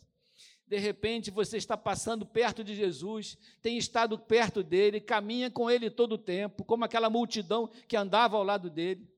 De 0.66 0.76
repente 0.76 1.30
você 1.30 1.56
está 1.56 1.74
passando 1.74 2.26
perto 2.26 2.62
de 2.62 2.74
Jesus, 2.74 3.38
tem 3.62 3.78
estado 3.78 4.18
perto 4.18 4.62
dele, 4.62 5.00
caminha 5.00 5.50
com 5.50 5.70
ele 5.70 5.88
todo 5.88 6.16
o 6.16 6.18
tempo, 6.18 6.66
como 6.66 6.84
aquela 6.84 7.08
multidão 7.08 7.70
que 7.88 7.96
andava 7.96 8.36
ao 8.36 8.44
lado 8.44 8.68
dele, 8.68 9.08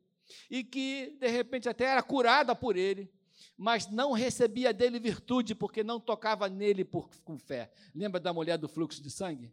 e 0.51 0.62
que 0.64 1.17
de 1.19 1.29
repente 1.29 1.69
até 1.69 1.85
era 1.85 2.03
curada 2.03 2.55
por 2.55 2.77
ele, 2.77 3.11
mas 3.57 3.91
não 3.91 4.12
recebia 4.12 4.73
dele 4.73 4.99
virtude, 5.01 5.55
porque 5.55 5.83
não 5.83 5.99
tocava 5.99 6.49
nele 6.49 6.85
por, 6.85 7.09
com 7.25 7.38
fé. 7.38 7.71
Lembra 7.95 8.21
da 8.21 8.33
mulher 8.33 8.59
do 8.59 8.69
fluxo 8.69 9.03
de 9.03 9.11
sangue? 9.11 9.53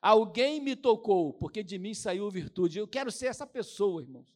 Alguém 0.00 0.60
me 0.60 0.74
tocou, 0.74 1.32
porque 1.34 1.62
de 1.62 1.78
mim 1.78 1.94
saiu 1.94 2.30
virtude. 2.30 2.78
Eu 2.78 2.88
quero 2.88 3.10
ser 3.10 3.26
essa 3.26 3.46
pessoa, 3.46 4.02
irmãos. 4.02 4.34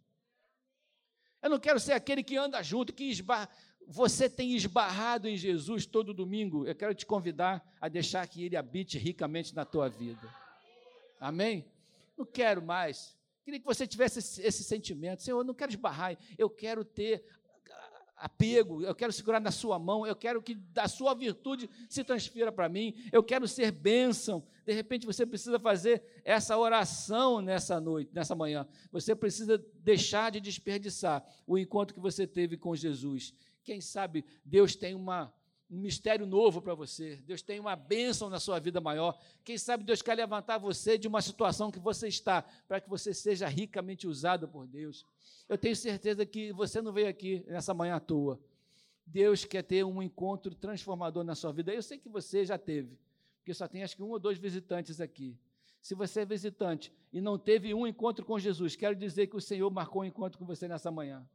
Eu 1.43 1.51
não 1.51 1.59
quero 1.59 1.79
ser 1.81 1.93
aquele 1.93 2.23
que 2.23 2.37
anda 2.37 2.63
junto, 2.63 2.93
que 2.93 3.05
esbarra. 3.05 3.49
Você 3.87 4.31
tem 4.31 4.55
esbarrado 4.55 5.29
em 5.29 5.37
Jesus 5.37 5.85
todo 5.85 6.15
domingo. 6.15 6.67
Eu 6.67 6.75
quero 6.75 6.95
te 6.95 7.05
convidar 7.05 7.63
a 7.81 7.89
deixar 7.89 8.27
que 8.27 8.43
Ele 8.43 8.57
habite 8.57 8.97
ricamente 8.99 9.55
na 9.55 9.65
tua 9.65 9.89
vida. 9.89 10.35
Amém? 11.21 11.71
Não 12.17 12.25
quero 12.25 12.63
mais. 12.63 13.17
Queria 13.45 13.61
que 13.61 13.67
você 13.67 13.87
tivesse 13.87 14.19
esse, 14.19 14.43
esse 14.43 14.65
sentimento. 14.65 15.23
Senhor, 15.23 15.39
eu 15.39 15.45
não 15.45 15.55
quero 15.55 15.71
esbarrar, 15.71 16.17
eu 16.39 16.49
quero 16.49 16.85
ter 16.85 17.25
apego, 18.17 18.83
eu 18.83 18.95
quero 18.95 19.13
segurar 19.13 19.41
na 19.41 19.51
sua 19.51 19.79
mão, 19.79 20.07
eu 20.07 20.17
quero 20.17 20.41
que 20.41 20.55
da 20.55 20.89
sua 20.89 21.15
virtude 21.15 21.69
se 21.89 22.03
transfira 22.03 22.51
para 22.51 22.69
mim, 22.69 22.95
eu 23.13 23.23
quero 23.23 23.47
ser 23.47 23.71
bênção. 23.71 24.47
De 24.65 24.73
repente 24.73 25.05
você 25.05 25.27
precisa 25.27 25.59
fazer 25.59 26.03
essa 26.25 26.57
oração 26.57 27.41
nessa 27.41 27.81
noite, 27.81 28.11
nessa 28.15 28.35
manhã. 28.35 28.67
Você 28.91 29.15
precisa 29.15 29.63
deixar 29.75 30.31
de 30.31 30.41
desperdiçar 30.41 31.23
o 31.47 31.59
encontro 31.59 31.95
que 31.95 32.01
você 32.01 32.27
teve 32.27 32.57
com 32.57 32.75
Jesus. 32.75 33.35
Quem 33.63 33.81
sabe 33.81 34.25
Deus 34.45 34.75
tem 34.75 34.95
uma 34.95 35.33
um 35.75 35.81
mistério 35.81 36.25
novo 36.25 36.63
para 36.63 36.75
você. 36.75 37.17
Deus 37.27 37.43
tem 37.43 37.59
uma 37.59 37.75
bênção 37.75 38.31
na 38.31 38.39
sua 38.39 38.61
vida 38.61 38.81
maior. 38.81 39.19
Quem 39.45 39.59
sabe 39.59 39.83
Deus 39.83 40.01
quer 40.01 40.15
levantar 40.15 40.57
você 40.57 40.97
de 40.97 41.09
uma 41.09 41.21
situação 41.21 41.71
que 41.71 41.81
você 41.81 42.07
está, 42.07 42.43
para 42.69 42.81
que 42.81 42.89
você 42.89 43.13
seja 43.13 43.49
ricamente 43.49 44.07
usado 44.07 44.47
por 44.47 44.69
Deus. 44.69 45.05
Eu 45.49 45.59
tenho 45.59 45.75
certeza 45.75 46.25
que 46.25 46.53
você 46.53 46.81
não 46.81 46.93
veio 46.93 47.09
aqui 47.09 47.45
nessa 47.49 47.75
manhã 47.75 47.97
à 47.97 48.01
toa. 48.01 48.41
Deus 49.05 49.45
quer 49.45 49.63
ter 49.63 49.85
um 49.85 50.01
encontro 50.01 50.55
transformador 50.55 51.25
na 51.25 51.35
sua 51.35 51.53
vida. 51.53 51.75
Eu 51.75 51.83
sei 51.83 51.99
que 51.99 52.09
você 52.09 52.45
já 52.45 52.57
teve, 52.57 52.97
porque 53.39 53.53
só 53.53 53.67
tem 53.67 53.83
acho 53.83 53.97
que 53.97 54.03
um 54.03 54.11
ou 54.11 54.19
dois 54.19 54.39
visitantes 54.39 55.01
aqui. 55.01 55.37
Se 55.83 55.95
você 55.95 56.21
é 56.21 56.25
visitante 56.25 56.93
e 57.13 57.21
não 57.21 57.37
teve 57.37 57.75
um 57.75 57.87
encontro 57.87 58.25
com 58.25 58.39
Jesus, 58.39 58.77
quero 58.77 58.95
dizer 58.95 59.27
que 59.27 59.37
o 59.37 59.41
Senhor 59.41 59.69
marcou 59.71 60.03
um 60.03 60.05
encontro 60.07 60.39
com 60.39 60.47
você 60.47 60.69
nessa 60.69 60.91
manhã. 60.91 61.29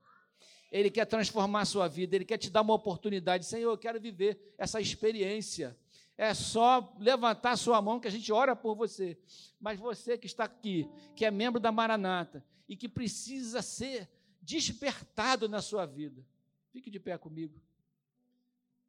Ele 0.71 0.89
quer 0.89 1.05
transformar 1.05 1.61
a 1.61 1.65
sua 1.65 1.87
vida, 1.87 2.15
ele 2.15 2.25
quer 2.25 2.37
te 2.37 2.49
dar 2.49 2.61
uma 2.61 2.73
oportunidade. 2.73 3.45
Senhor, 3.45 3.71
eu 3.71 3.77
quero 3.77 3.99
viver 3.99 4.53
essa 4.57 4.79
experiência. 4.79 5.75
É 6.15 6.33
só 6.33 6.95
levantar 6.99 7.51
a 7.51 7.57
sua 7.57 7.81
mão 7.81 7.99
que 7.99 8.07
a 8.07 8.11
gente 8.11 8.31
ora 8.31 8.55
por 8.55 8.75
você. 8.75 9.17
Mas 9.59 9.79
você 9.79 10.17
que 10.17 10.27
está 10.27 10.43
aqui, 10.43 10.87
que 11.15 11.25
é 11.25 11.31
membro 11.31 11.59
da 11.59 11.71
Maranata 11.71 12.43
e 12.67 12.75
que 12.75 12.87
precisa 12.87 13.61
ser 13.61 14.07
despertado 14.41 15.49
na 15.49 15.61
sua 15.61 15.85
vida, 15.85 16.23
fique 16.71 16.89
de 16.89 16.99
pé 16.99 17.17
comigo. 17.17 17.59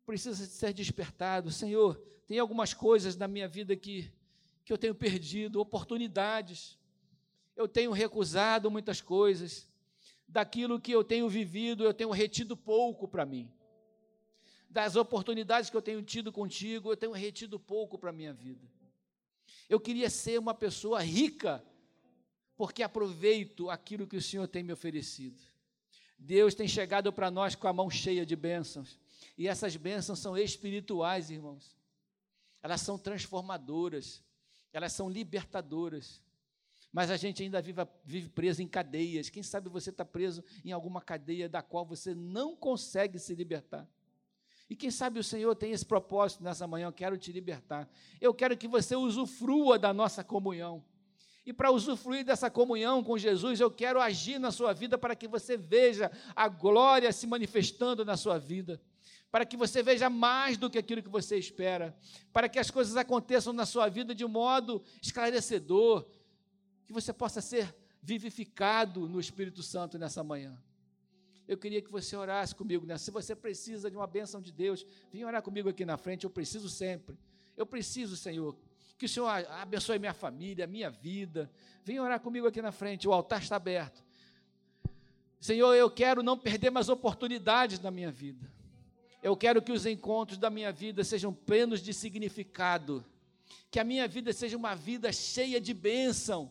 Precisa 0.05 0.45
ser 0.45 0.75
despertado. 0.75 1.51
Senhor, 1.51 1.95
tem 2.27 2.39
algumas 2.39 2.75
coisas 2.75 3.17
na 3.17 3.27
minha 3.27 3.49
vida 3.49 3.75
que, 3.75 4.13
que 4.65 4.73
eu 4.73 4.79
tenho 4.79 4.95
perdido, 4.95 5.61
oportunidades. 5.61 6.79
Eu 7.57 7.67
tenho 7.67 7.91
recusado 7.91 8.71
muitas 8.71 9.01
coisas 9.01 9.71
daquilo 10.31 10.81
que 10.81 10.93
eu 10.93 11.03
tenho 11.03 11.29
vivido, 11.29 11.85
eu 11.85 11.93
tenho 11.93 12.11
retido 12.11 12.57
pouco 12.57 13.09
para 13.09 13.27
mim. 13.27 13.51
Das 14.69 14.95
oportunidades 14.95 15.69
que 15.69 15.77
eu 15.77 15.83
tenho 15.83 16.01
tido 16.03 16.33
contigo, 16.33 16.93
eu 16.93 16.97
tenho 16.97 17.13
retido 17.13 17.59
pouco 17.59 17.99
para 17.99 18.11
a 18.11 18.13
minha 18.13 18.33
vida. 18.33 18.67
Eu 19.69 19.81
queria 19.81 20.09
ser 20.09 20.39
uma 20.39 20.55
pessoa 20.55 21.03
rica, 21.03 21.65
porque 22.57 22.83
aproveito 22.83 23.69
aquilo 23.69 24.07
que 24.07 24.17
o 24.17 24.23
Senhor 24.23 24.47
tem 24.47 24.63
me 24.63 24.73
oferecido. 24.73 25.41
Deus 26.17 26.55
tem 26.55 26.69
chegado 26.69 27.13
para 27.13 27.31
nós 27.31 27.55
com 27.55 27.67
a 27.67 27.73
mão 27.73 27.91
cheia 27.91 28.25
de 28.25 28.37
bênçãos, 28.37 28.99
e 29.37 29.49
essas 29.49 29.75
bênçãos 29.75 30.19
são 30.21 30.37
espirituais, 30.37 31.31
irmãos. 31.31 31.77
Elas 32.63 32.83
são 32.83 32.99
transformadoras, 32.99 34.23
elas 34.73 34.93
são 34.93 35.09
libertadoras 35.11 36.23
mas 36.93 37.11
a 37.11 37.17
gente 37.17 37.43
ainda 37.43 37.63
vive, 37.63 37.87
vive 38.05 38.29
preso 38.29 38.63
em 38.63 38.67
cadeias. 38.67 39.31
Quem 39.31 39.43
sabe 39.43 39.69
você 39.69 39.91
está 39.91 40.05
preso 40.05 40.43
em 40.65 40.73
alguma 40.73 41.01
cadeia 41.01 41.49
da 41.49 41.63
qual 41.63 41.87
você 41.87 42.15
não 42.15 42.57
consegue 42.57 43.19
se 43.19 43.35
libertar. 43.35 43.89
E 44.69 44.77
quem 44.77 44.91
sabe 44.91 45.19
o 45.19 45.25
Senhor 45.25 45.55
tem 45.57 45.73
esse 45.73 45.85
propósito 45.85 46.45
nessa 46.45 46.67
manhã, 46.67 46.87
eu 46.87 46.93
quero 46.93 47.19
te 47.19 47.33
libertar. 47.33 47.89
Eu 48.21 48.33
quero 48.33 48.57
que 48.57 48.69
você 48.69 48.95
usufrua 48.95 49.79
da 49.79 49.93
nossa 49.93 50.23
comunhão. 50.23 50.85
E 51.45 51.53
para 51.53 51.73
usufruir 51.73 52.25
dessa 52.25 52.51
comunhão 52.51 53.03
com 53.03 53.19
Jesus, 53.19 53.59
eu 53.59 53.71
quero 53.71 54.01
agir 54.01 54.39
na 54.39 54.53
sua 54.53 54.73
vida 54.73 54.99
para 54.99 55.17
que 55.17 55.27
você 55.27 55.57
veja 55.57 56.11
a 56.37 56.49
glória 56.49 57.13
se 57.13 57.27
manifestando 57.27 58.05
na 58.05 58.17
sua 58.17 58.39
vida. 58.39 58.81
Para 59.31 59.45
que 59.45 59.57
você 59.57 59.83
veja 59.83 60.11
mais 60.11 60.57
do 60.57 60.69
que 60.69 60.79
aquilo 60.79 61.03
que 61.03 61.09
você 61.09 61.37
espera. 61.37 61.97
Para 62.33 62.49
que 62.49 62.59
as 62.59 62.71
coisas 62.71 62.97
aconteçam 62.97 63.53
na 63.53 63.65
sua 63.65 63.89
vida 63.89 64.15
de 64.15 64.27
modo 64.27 64.83
esclarecedor, 65.03 66.07
que 66.91 66.95
você 66.95 67.13
possa 67.13 67.41
ser 67.41 67.73
vivificado 68.03 69.09
no 69.09 69.21
Espírito 69.21 69.63
Santo 69.63 69.97
nessa 69.97 70.25
manhã. 70.25 70.61
Eu 71.47 71.57
queria 71.57 71.81
que 71.81 71.89
você 71.89 72.17
orasse 72.17 72.53
comigo 72.53 72.85
nessa. 72.85 73.05
Se 73.05 73.11
você 73.13 73.37
precisa 73.37 73.89
de 73.89 73.97
uma 73.97 74.09
bênção 74.09 74.41
de 74.41 74.51
Deus, 74.51 74.85
vem 75.13 75.25
orar 75.25 75.41
comigo 75.41 75.69
aqui 75.69 75.85
na 75.85 75.97
frente. 75.97 76.25
Eu 76.25 76.31
preciso 76.31 76.69
sempre. 76.69 77.17
Eu 77.57 77.65
preciso, 77.65 78.17
Senhor, 78.17 78.57
que 78.99 79.07
o 79.07 79.09
Senhor 79.09 79.29
abençoe 79.29 80.01
minha 80.01 80.13
família, 80.13 80.67
minha 80.67 80.91
vida. 80.91 81.49
Vem 81.85 82.01
orar 82.01 82.19
comigo 82.19 82.49
aqui 82.49 82.61
na 82.61 82.73
frente. 82.73 83.07
O 83.07 83.13
altar 83.13 83.41
está 83.41 83.55
aberto. 83.55 84.03
Senhor, 85.39 85.73
eu 85.75 85.89
quero 85.89 86.25
não 86.25 86.37
perder 86.37 86.71
mais 86.71 86.89
oportunidades 86.89 87.79
na 87.79 87.93
minha 87.93 88.11
vida. 88.11 88.51
Eu 89.23 89.37
quero 89.37 89.63
que 89.63 89.71
os 89.71 89.87
encontros 89.87 90.39
da 90.39 90.51
minha 90.51 90.73
vida 90.73 91.05
sejam 91.05 91.33
plenos 91.33 91.81
de 91.81 91.95
significado. 91.95 93.05
Que 93.71 93.79
a 93.79 93.85
minha 93.85 94.09
vida 94.09 94.33
seja 94.33 94.57
uma 94.57 94.75
vida 94.75 95.13
cheia 95.13 95.61
de 95.61 95.73
bênção 95.73 96.51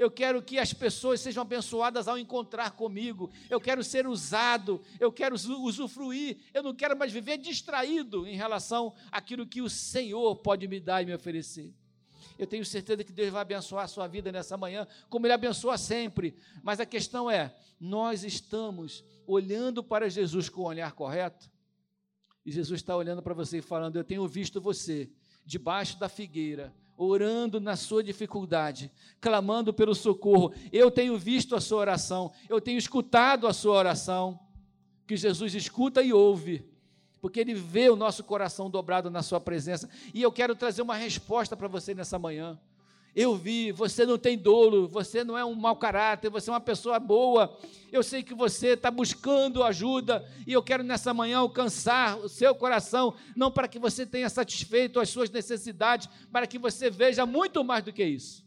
eu 0.00 0.10
quero 0.10 0.42
que 0.42 0.58
as 0.58 0.72
pessoas 0.72 1.20
sejam 1.20 1.42
abençoadas 1.42 2.08
ao 2.08 2.16
encontrar 2.16 2.70
comigo, 2.70 3.30
eu 3.50 3.60
quero 3.60 3.84
ser 3.84 4.06
usado, 4.06 4.80
eu 4.98 5.12
quero 5.12 5.34
usufruir, 5.34 6.38
eu 6.54 6.62
não 6.62 6.74
quero 6.74 6.96
mais 6.96 7.12
viver 7.12 7.36
distraído 7.36 8.26
em 8.26 8.34
relação 8.34 8.94
àquilo 9.12 9.46
que 9.46 9.60
o 9.60 9.68
Senhor 9.68 10.36
pode 10.36 10.66
me 10.66 10.80
dar 10.80 11.02
e 11.02 11.04
me 11.04 11.14
oferecer. 11.14 11.74
Eu 12.38 12.46
tenho 12.46 12.64
certeza 12.64 13.04
que 13.04 13.12
Deus 13.12 13.28
vai 13.28 13.42
abençoar 13.42 13.84
a 13.84 13.88
sua 13.88 14.06
vida 14.06 14.32
nessa 14.32 14.56
manhã, 14.56 14.88
como 15.10 15.26
Ele 15.26 15.34
abençoa 15.34 15.76
sempre. 15.76 16.34
Mas 16.62 16.80
a 16.80 16.86
questão 16.86 17.30
é: 17.30 17.54
nós 17.78 18.24
estamos 18.24 19.04
olhando 19.26 19.84
para 19.84 20.08
Jesus 20.08 20.48
com 20.48 20.62
o 20.62 20.68
olhar 20.68 20.92
correto? 20.92 21.50
E 22.42 22.50
Jesus 22.50 22.80
está 22.80 22.96
olhando 22.96 23.20
para 23.20 23.34
você 23.34 23.58
e 23.58 23.62
falando: 23.62 23.96
Eu 23.96 24.04
tenho 24.04 24.26
visto 24.26 24.62
você 24.62 25.10
debaixo 25.44 25.98
da 25.98 26.08
figueira, 26.08 26.74
orando 27.02 27.58
na 27.58 27.76
sua 27.76 28.04
dificuldade, 28.04 28.92
clamando 29.20 29.72
pelo 29.72 29.94
socorro. 29.94 30.52
Eu 30.70 30.90
tenho 30.90 31.16
visto 31.16 31.56
a 31.56 31.60
sua 31.60 31.78
oração, 31.78 32.30
eu 32.48 32.60
tenho 32.60 32.76
escutado 32.76 33.46
a 33.46 33.54
sua 33.54 33.74
oração, 33.74 34.38
que 35.06 35.16
Jesus 35.16 35.54
escuta 35.54 36.02
e 36.02 36.12
ouve, 36.12 36.62
porque 37.20 37.40
Ele 37.40 37.54
vê 37.54 37.88
o 37.88 37.96
nosso 37.96 38.22
coração 38.22 38.70
dobrado 38.70 39.10
na 39.10 39.22
Sua 39.22 39.40
presença. 39.40 39.88
E 40.12 40.20
eu 40.20 40.30
quero 40.30 40.54
trazer 40.54 40.82
uma 40.82 40.94
resposta 40.94 41.56
para 41.56 41.68
você 41.68 41.94
nessa 41.94 42.18
manhã. 42.18 42.58
Eu 43.14 43.34
vi, 43.34 43.72
você 43.72 44.06
não 44.06 44.16
tem 44.16 44.38
dolo, 44.38 44.86
você 44.86 45.24
não 45.24 45.36
é 45.36 45.44
um 45.44 45.54
mau 45.54 45.74
caráter, 45.74 46.30
você 46.30 46.48
é 46.48 46.52
uma 46.52 46.60
pessoa 46.60 47.00
boa. 47.00 47.58
Eu 47.90 48.04
sei 48.04 48.22
que 48.22 48.34
você 48.34 48.68
está 48.68 48.90
buscando 48.90 49.64
ajuda 49.64 50.24
e 50.46 50.52
eu 50.52 50.62
quero 50.62 50.84
nessa 50.84 51.12
manhã 51.12 51.38
alcançar 51.38 52.16
o 52.18 52.28
seu 52.28 52.54
coração, 52.54 53.14
não 53.34 53.50
para 53.50 53.66
que 53.66 53.80
você 53.80 54.06
tenha 54.06 54.28
satisfeito 54.28 55.00
as 55.00 55.08
suas 55.08 55.28
necessidades, 55.28 56.08
para 56.30 56.46
que 56.46 56.58
você 56.58 56.88
veja 56.88 57.26
muito 57.26 57.64
mais 57.64 57.82
do 57.82 57.92
que 57.92 58.04
isso, 58.04 58.44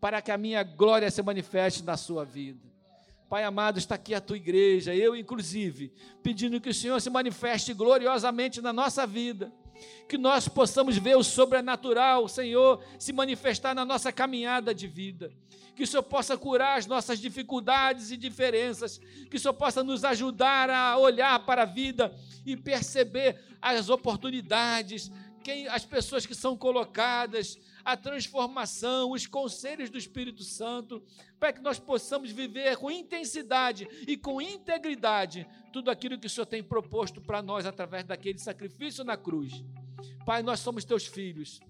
para 0.00 0.22
que 0.22 0.30
a 0.30 0.38
minha 0.38 0.62
glória 0.62 1.10
se 1.10 1.22
manifeste 1.22 1.82
na 1.84 1.96
sua 1.96 2.24
vida. 2.24 2.70
Pai 3.28 3.44
amado, 3.44 3.78
está 3.78 3.94
aqui 3.94 4.14
a 4.14 4.20
tua 4.20 4.38
igreja, 4.38 4.94
eu 4.94 5.14
inclusive, 5.14 5.92
pedindo 6.22 6.60
que 6.60 6.70
o 6.70 6.74
Senhor 6.74 6.98
se 7.00 7.10
manifeste 7.10 7.74
gloriosamente 7.74 8.62
na 8.62 8.72
nossa 8.72 9.06
vida 9.06 9.52
que 10.08 10.18
nós 10.18 10.48
possamos 10.48 10.96
ver 10.96 11.16
o 11.16 11.22
sobrenatural, 11.22 12.28
Senhor, 12.28 12.82
se 12.98 13.12
manifestar 13.12 13.74
na 13.74 13.84
nossa 13.84 14.12
caminhada 14.12 14.74
de 14.74 14.86
vida. 14.86 15.32
Que 15.74 15.84
o 15.84 15.86
Senhor 15.86 16.02
possa 16.02 16.36
curar 16.36 16.78
as 16.78 16.86
nossas 16.86 17.18
dificuldades 17.18 18.10
e 18.10 18.16
diferenças, 18.16 19.00
que 19.30 19.36
o 19.36 19.40
Senhor 19.40 19.54
possa 19.54 19.82
nos 19.82 20.04
ajudar 20.04 20.68
a 20.68 20.98
olhar 20.98 21.38
para 21.46 21.62
a 21.62 21.66
vida 21.66 22.14
e 22.44 22.56
perceber 22.56 23.38
as 23.62 23.88
oportunidades, 23.88 25.10
quem, 25.42 25.66
as 25.68 25.84
pessoas 25.84 26.26
que 26.26 26.34
são 26.34 26.56
colocadas, 26.56 27.58
a 27.84 27.96
transformação, 27.96 29.12
os 29.12 29.26
conselhos 29.26 29.90
do 29.90 29.98
Espírito 29.98 30.42
Santo, 30.42 31.02
para 31.38 31.52
que 31.52 31.60
nós 31.60 31.78
possamos 31.78 32.30
viver 32.30 32.76
com 32.76 32.90
intensidade 32.90 33.88
e 34.06 34.16
com 34.16 34.40
integridade 34.40 35.46
tudo 35.72 35.90
aquilo 35.90 36.18
que 36.18 36.26
o 36.26 36.30
Senhor 36.30 36.46
tem 36.46 36.62
proposto 36.62 37.20
para 37.20 37.42
nós 37.42 37.66
através 37.66 38.04
daquele 38.04 38.38
sacrifício 38.38 39.04
na 39.04 39.16
cruz. 39.16 39.64
Pai, 40.24 40.42
nós 40.42 40.60
somos 40.60 40.84
teus 40.84 41.06
filhos. 41.06 41.60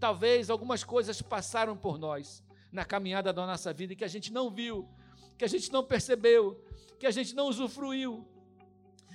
Talvez 0.00 0.50
algumas 0.50 0.82
coisas 0.82 1.22
passaram 1.22 1.76
por 1.76 1.98
nós 1.98 2.42
na 2.72 2.84
caminhada 2.84 3.32
da 3.32 3.46
nossa 3.46 3.72
vida 3.72 3.94
que 3.94 4.04
a 4.04 4.08
gente 4.08 4.32
não 4.32 4.50
viu, 4.50 4.88
que 5.38 5.44
a 5.44 5.48
gente 5.48 5.70
não 5.70 5.84
percebeu, 5.84 6.60
que 6.98 7.06
a 7.06 7.10
gente 7.10 7.34
não 7.34 7.46
usufruiu. 7.46 8.26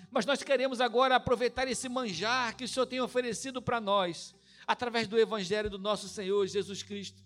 Mas 0.09 0.25
nós 0.25 0.41
queremos 0.41 0.79
agora 0.79 1.15
aproveitar 1.15 1.67
esse 1.67 1.89
manjar 1.89 2.55
que 2.55 2.63
o 2.63 2.67
Senhor 2.67 2.85
tem 2.85 3.01
oferecido 3.01 3.61
para 3.61 3.81
nós, 3.81 4.33
através 4.65 5.07
do 5.07 5.19
Evangelho 5.19 5.69
do 5.69 5.77
nosso 5.77 6.07
Senhor 6.07 6.45
Jesus 6.47 6.81
Cristo, 6.83 7.21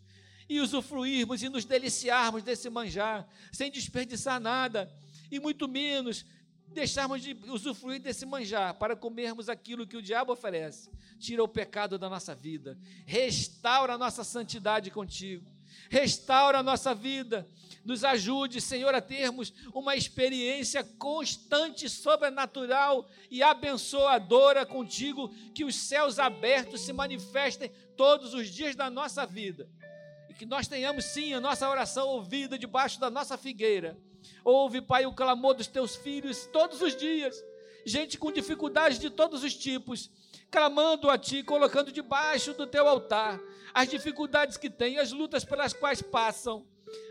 e 0.50 0.60
usufruirmos 0.60 1.42
e 1.44 1.50
nos 1.50 1.64
deliciarmos 1.64 2.44
desse 2.44 2.70
manjar, 2.70 3.28
sem 3.52 3.72
desperdiçar 3.72 4.40
nada, 4.40 4.92
e 5.32 5.40
muito 5.40 5.68
menos 5.68 6.26
deixarmos 6.68 7.22
de 7.22 7.38
usufruir 7.48 8.02
desse 8.02 8.26
manjar 8.26 8.74
para 8.76 8.96
comermos 8.96 9.50
aquilo 9.50 9.86
que 9.86 9.98
o 9.98 10.02
diabo 10.02 10.34
oferece. 10.34 10.90
Tira 11.20 11.44
o 11.44 11.48
pecado 11.48 11.98
da 11.98 12.10
nossa 12.10 12.34
vida, 12.34 12.78
restaura 13.06 13.94
a 13.94 13.98
nossa 13.98 14.24
santidade 14.24 14.90
contigo, 14.90 15.46
restaura 15.90 16.60
a 16.60 16.64
nossa 16.64 16.94
vida, 16.94 17.48
nos 17.84 18.04
ajude, 18.04 18.62
Senhor, 18.62 18.94
a 18.94 19.02
termos 19.02 19.54
uma 19.74 19.96
experiência 19.96 20.84
constante, 20.84 21.90
sobrenatural 21.90 23.10
e 23.30 23.42
abençoadora 23.42 24.66
contigo, 24.66 25.30
que 25.54 25.66
os 25.66 25.76
céus 25.76 26.20
abertos 26.20 26.82
se 26.82 26.94
manifestem 26.94 27.72
todos 27.98 28.34
os 28.34 28.50
dias 28.50 28.76
da 28.76 28.90
nossa 28.90 29.26
vida. 29.26 29.70
E 30.30 30.34
que 30.34 30.46
nós 30.46 30.68
tenhamos 30.68 31.06
sim 31.06 31.34
a 31.34 31.42
nossa 31.42 31.68
oração 31.70 32.08
ouvida 32.08 32.58
debaixo 32.58 33.00
da 33.00 33.10
nossa 33.10 33.38
figueira 33.38 33.98
Ouve, 34.44 34.82
Pai, 34.82 35.06
o 35.06 35.14
clamor 35.14 35.54
dos 35.54 35.68
teus 35.68 35.96
filhos 35.96 36.46
todos 36.48 36.82
os 36.82 36.96
dias. 36.96 37.36
Gente 37.86 38.18
com 38.18 38.32
dificuldades 38.32 39.00
de 39.00 39.10
todos 39.10 39.44
os 39.44 39.56
tipos, 39.56 40.10
clamando 40.50 41.10
a 41.10 41.18
Ti, 41.18 41.44
colocando 41.44 41.92
debaixo 41.92 42.54
do 42.54 42.68
Teu 42.68 42.88
altar 42.88 43.40
as 43.74 43.90
dificuldades 43.90 44.58
que 44.58 44.70
têm, 44.70 44.98
as 44.98 45.12
lutas 45.12 45.44
pelas 45.44 45.74
quais 45.74 46.02
passam, 46.02 46.66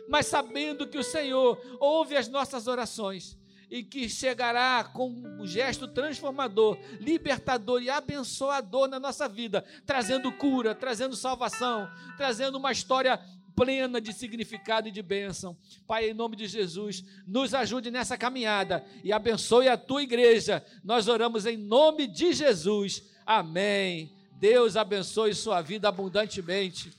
mas 0.09 0.27
sabendo 0.27 0.87
que 0.87 0.99
o 0.99 1.05
Senhor 1.05 1.61
ouve 1.79 2.17
as 2.17 2.29
nossas 2.29 2.67
orações 2.67 3.39
e 3.71 3.85
que 3.85 4.09
chegará 4.09 4.83
com 4.83 5.09
um 5.09 5.47
gesto 5.47 5.87
transformador, 5.87 6.77
libertador 6.99 7.81
e 7.81 7.89
abençoador 7.89 8.89
na 8.89 8.99
nossa 8.99 9.29
vida, 9.29 9.65
trazendo 9.87 10.33
cura, 10.33 10.75
trazendo 10.75 11.15
salvação, 11.15 11.89
trazendo 12.17 12.59
uma 12.59 12.73
história 12.73 13.21
plena 13.55 14.01
de 14.01 14.13
significado 14.13 14.89
e 14.89 14.91
de 14.91 15.03
bênção. 15.03 15.57
Pai, 15.87 16.11
em 16.11 16.15
nome 16.15 16.35
de 16.35 16.47
Jesus, 16.47 17.05
nos 17.27 17.55
ajude 17.55 17.91
nessa 17.91 18.19
caminhada 18.19 18.85
e 19.05 19.13
abençoe 19.13 19.69
a 19.69 19.77
tua 19.77 20.03
igreja. 20.03 20.65
Nós 20.83 21.07
oramos 21.07 21.47
em 21.47 21.57
nome 21.57 22.07
de 22.07 22.33
Jesus. 22.33 23.05
Amém. 23.25 24.20
Deus 24.41 24.75
abençoe 24.75 25.35
sua 25.35 25.61
vida 25.61 25.87
abundantemente. 25.87 26.91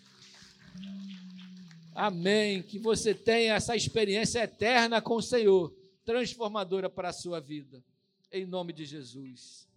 Amém. 1.96 2.62
Que 2.62 2.78
você 2.78 3.16
tenha 3.16 3.56
essa 3.56 3.76
experiência 3.76 4.44
eterna 4.44 5.02
com 5.02 5.16
o 5.16 5.24
Senhor, 5.24 5.76
transformadora 6.06 6.88
para 6.88 7.10
a 7.10 7.14
sua 7.14 7.42
vida. 7.42 7.84
Em 8.32 8.46
nome 8.46 8.72
de 8.72 8.86
Jesus. 8.86 9.68